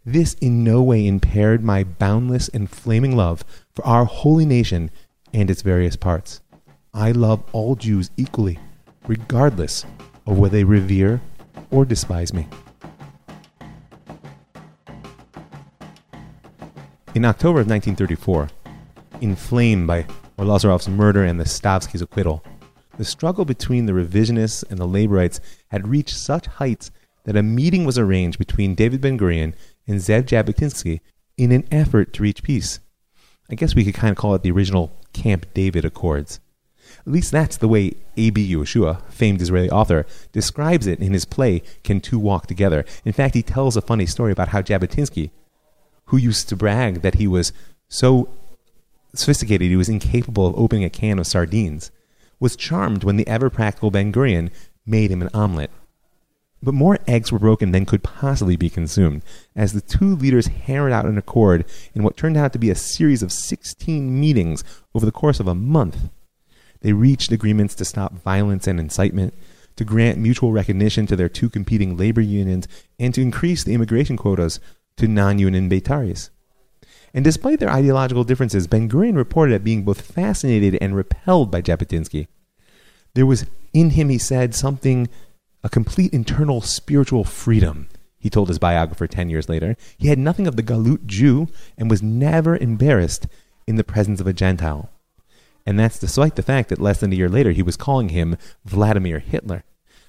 [0.04, 4.90] This in no way impaired my boundless and flaming love for our holy nation
[5.32, 6.40] and its various parts.
[6.92, 8.58] I love all Jews equally,
[9.06, 9.84] regardless
[10.26, 11.20] of whether they revere
[11.70, 12.46] or despise me.
[17.14, 18.48] In October of 1934,
[19.20, 20.04] inflamed by
[20.36, 22.42] Arlosoroff's murder and the Stavsky's acquittal.
[22.98, 25.38] The struggle between the revisionists and the laborites
[25.68, 26.90] had reached such heights
[27.22, 29.54] that a meeting was arranged between David Ben Gurion
[29.86, 31.00] and Zev Jabotinsky
[31.36, 32.80] in an effort to reach peace.
[33.48, 36.40] I guess we could kind of call it the original Camp David Accords.
[36.98, 38.52] At least that's the way A.B.
[38.52, 42.84] Yehoshua, famed Israeli author, describes it in his play Can Two Walk Together.
[43.04, 45.30] In fact, he tells a funny story about how Jabotinsky,
[46.06, 47.52] who used to brag that he was
[47.88, 48.28] so
[49.14, 51.90] sophisticated he was incapable of opening a can of sardines,
[52.40, 54.50] was charmed when the ever practical Ben Gurion
[54.84, 55.70] made him an omelet.
[56.62, 59.22] But more eggs were broken than could possibly be consumed,
[59.54, 62.74] as the two leaders hammered out an accord in what turned out to be a
[62.74, 66.08] series of 16 meetings over the course of a month.
[66.80, 69.34] They reached agreements to stop violence and incitement,
[69.76, 72.66] to grant mutual recognition to their two competing labor unions,
[72.98, 74.58] and to increase the immigration quotas
[74.96, 76.30] to non union Beitaris.
[77.12, 81.62] And despite their ideological differences, Ben Gurion reported at being both fascinated and repelled by
[81.62, 82.26] Jabotinsky.
[83.14, 85.08] There was in him, he said, something
[85.62, 87.88] a complete internal spiritual freedom,
[88.18, 89.76] he told his biographer 10 years later.
[89.96, 93.26] He had nothing of the Galut Jew and was never embarrassed
[93.66, 94.90] in the presence of a Gentile.
[95.66, 98.36] And that's despite the fact that less than a year later he was calling him
[98.64, 99.64] Vladimir Hitler.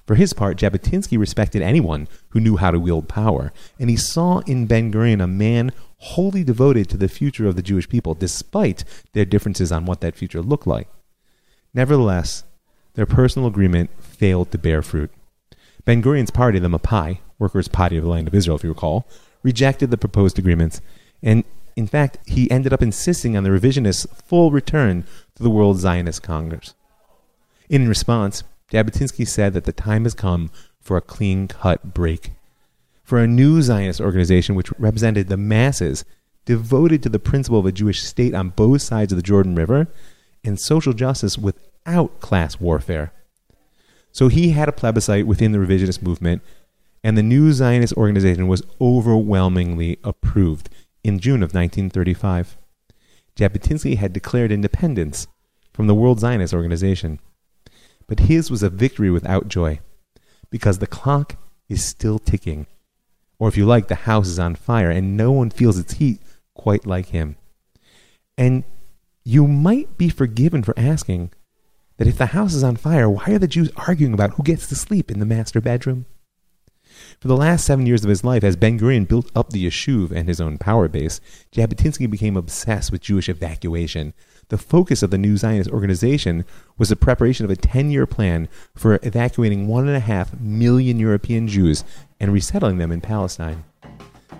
[0.06, 4.38] For his part, Jabotinsky respected anyone who knew how to wield power, and he saw
[4.40, 8.84] in Ben Gurion a man wholly devoted to the future of the Jewish people, despite
[9.12, 10.88] their differences on what that future looked like.
[11.74, 12.44] Nevertheless,
[12.94, 15.10] their personal agreement failed to bear fruit.
[15.84, 19.06] Ben Gurion's party, the Mapai, Workers' Party of the Land of Israel, if you recall,
[19.42, 20.80] rejected the proposed agreements,
[21.22, 21.44] and
[21.74, 25.04] in fact, he ended up insisting on the revisionists' full return
[25.34, 26.74] to the World Zionist Congress.
[27.68, 30.50] In response, Jabotinsky said that the time has come
[30.80, 32.32] for a clean cut break,
[33.02, 36.04] for a new Zionist organization which represented the masses
[36.44, 39.88] devoted to the principle of a Jewish state on both sides of the Jordan River
[40.44, 43.12] and social justice without class warfare.
[44.12, 46.42] So he had a plebiscite within the revisionist movement,
[47.04, 50.70] and the new Zionist organization was overwhelmingly approved
[51.04, 52.56] in June of 1935.
[53.36, 55.28] Jabotinsky had declared independence
[55.72, 57.20] from the World Zionist Organization.
[58.06, 59.80] But his was a victory without joy,
[60.50, 61.36] because the clock
[61.68, 62.66] is still ticking.
[63.38, 66.20] Or if you like, the house is on fire, and no one feels its heat
[66.54, 67.36] quite like him.
[68.38, 68.64] And
[69.24, 71.32] you might be forgiven for asking,
[71.96, 74.68] that if the house is on fire, why are the Jews arguing about who gets
[74.68, 76.06] to sleep in the master bedroom?
[77.20, 80.12] For the last seven years of his life, as Ben Gurion built up the Yishuv
[80.12, 81.20] and his own power base,
[81.52, 84.14] Jabotinsky became obsessed with Jewish evacuation.
[84.48, 86.44] The focus of the new Zionist organization
[86.78, 91.00] was the preparation of a 10 year plan for evacuating one and a half million
[91.00, 91.82] European Jews
[92.20, 93.64] and resettling them in Palestine.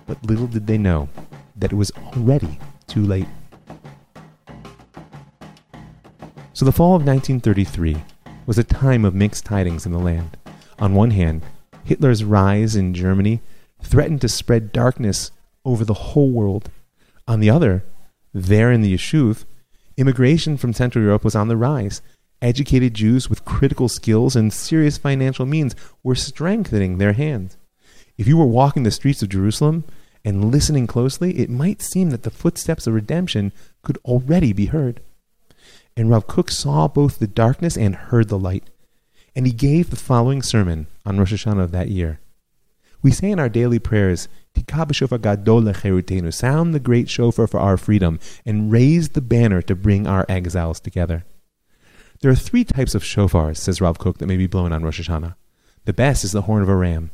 [0.07, 1.09] But little did they know
[1.57, 3.27] that it was already too late.
[6.53, 7.97] So the fall of 1933
[8.47, 10.37] was a time of mixed tidings in the land.
[10.79, 11.43] On one hand,
[11.83, 13.41] Hitler's rise in Germany
[13.83, 15.33] threatened to spread darkness
[15.65, 16.71] over the whole world.
[17.27, 17.85] On the other,
[18.33, 19.45] there in the Yishuv,
[19.97, 22.03] immigration from Central Europe was on the rise.
[22.43, 27.57] Educated Jews with critical skills and serious financial means were strengthening their hand.
[28.19, 29.85] If you were walking the streets of Jerusalem
[30.25, 35.01] and listening closely, it might seem that the footsteps of redemption could already be heard.
[35.97, 38.65] And Rav Kook saw both the darkness and heard the light.
[39.35, 42.21] And he gave the following sermon on Rosh Hashanah of that year.
[43.03, 44.29] We say in our daily prayers,
[46.33, 50.81] Sound the great shofar for our freedom, and raise the banner to bring our exiles
[50.81, 51.25] together.
[52.21, 55.01] There are three types of shofars, says Rav Kook, that may be blown on Rosh
[55.01, 55.35] Hashanah.
[55.85, 57.11] The best is the horn of a ram.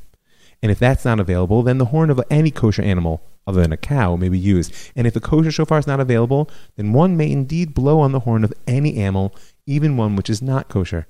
[0.63, 3.77] And if that's not available, then the horn of any kosher animal, other than a
[3.77, 4.73] cow, may be used.
[4.95, 8.21] And if the kosher shofar is not available, then one may indeed blow on the
[8.21, 9.35] horn of any animal,
[9.67, 11.09] even one which is not kosher.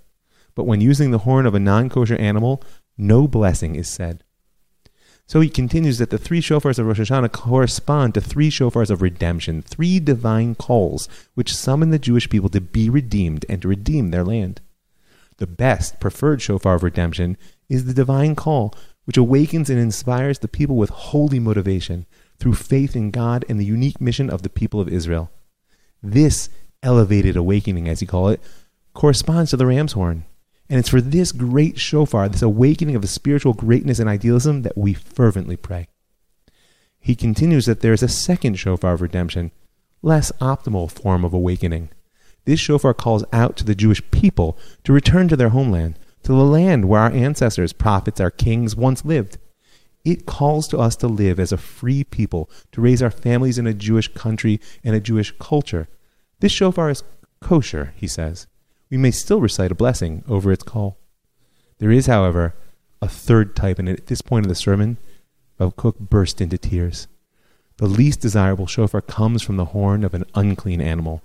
[0.54, 2.62] But when using the horn of a non kosher animal,
[2.96, 4.24] no blessing is said.
[5.26, 9.00] So he continues that the three shofars of Rosh Hashanah correspond to three shofars of
[9.00, 14.10] redemption, three divine calls which summon the Jewish people to be redeemed and to redeem
[14.10, 14.60] their land.
[15.38, 17.36] The best, preferred shofar of redemption
[17.68, 22.06] is the divine call, which awakens and inspires the people with holy motivation
[22.38, 25.30] through faith in God and the unique mission of the people of Israel.
[26.02, 26.50] This
[26.82, 28.40] elevated awakening, as you call it,
[28.94, 30.24] corresponds to the ram's horn.
[30.68, 34.76] And it's for this great shofar, this awakening of a spiritual greatness and idealism, that
[34.76, 35.88] we fervently pray.
[36.98, 39.50] He continues that there is a second shofar of redemption,
[40.02, 41.90] less optimal form of awakening.
[42.44, 46.44] This shofar calls out to the Jewish people to return to their homeland, to the
[46.44, 49.38] land where our ancestors, prophets, our kings once lived.
[50.04, 53.66] It calls to us to live as a free people, to raise our families in
[53.66, 55.88] a Jewish country and a Jewish culture,
[56.42, 57.04] This shofar is
[57.40, 58.48] kosher, he says.
[58.92, 60.98] We may still recite a blessing over its call.
[61.78, 62.54] There is, however,
[63.00, 64.98] a third type, and at this point of the sermon,
[65.58, 67.08] Rav Kook burst into tears.
[67.78, 71.22] The least desirable shofar comes from the horn of an unclean animal.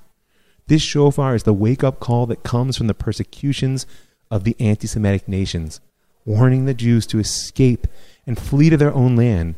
[0.67, 3.85] This shofar is the wake up call that comes from the persecutions
[4.31, 5.81] of the anti Semitic nations,
[6.23, 7.85] warning the Jews to escape
[8.25, 9.55] and flee to their own land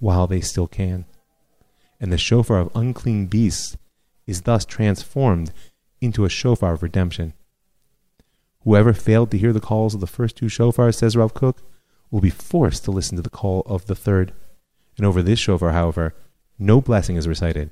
[0.00, 1.04] while they still can.
[2.00, 3.76] And the shofar of unclean beasts
[4.26, 5.52] is thus transformed
[6.00, 7.34] into a shofar of redemption.
[8.64, 11.62] Whoever failed to hear the calls of the first two shofars, says Rav Kook,
[12.10, 14.32] will be forced to listen to the call of the third.
[14.96, 16.14] And over this shofar, however,
[16.58, 17.70] no blessing is recited.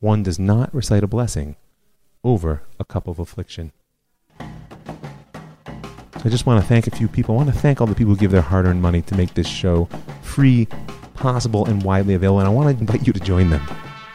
[0.00, 1.56] One does not recite a blessing
[2.24, 3.72] over a cup of affliction.
[4.40, 7.34] I just want to thank a few people.
[7.34, 9.34] I want to thank all the people who give their hard earned money to make
[9.34, 9.88] this show
[10.22, 10.66] free,
[11.14, 12.40] possible, and widely available.
[12.40, 13.64] And I want to invite you to join them.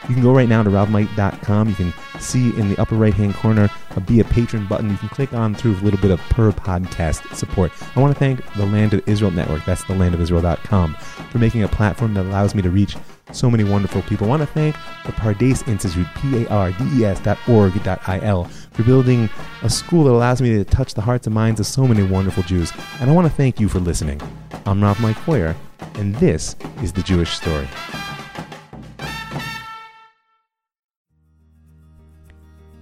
[0.08, 1.68] You can go right now to ravmike.com.
[1.68, 4.90] You can see in the upper right hand corner a Be a Patron button.
[4.90, 7.70] You can click on through a little bit of per podcast support.
[7.94, 11.68] I want to thank the Land of Israel Network, that's the landofisrael.com, for making a
[11.68, 12.96] platform that allows me to reach
[13.30, 14.26] so many wonderful people.
[14.26, 14.74] I want to thank
[15.06, 18.82] the Pardes Institute, P A R D E S dot org dot I L, for
[18.82, 19.30] building
[19.62, 22.42] a school that allows me to touch the hearts and minds of so many wonderful
[22.42, 22.72] Jews.
[23.00, 24.20] And I want to thank you for listening.
[24.66, 25.54] I'm Rav Mike Feuer,
[25.94, 27.68] and this is The Jewish Story.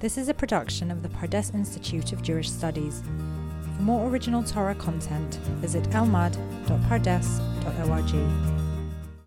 [0.01, 3.03] This is a production of the Pardes Institute of Jewish Studies.
[3.77, 8.70] For more original Torah content, visit elmad.pardes.org.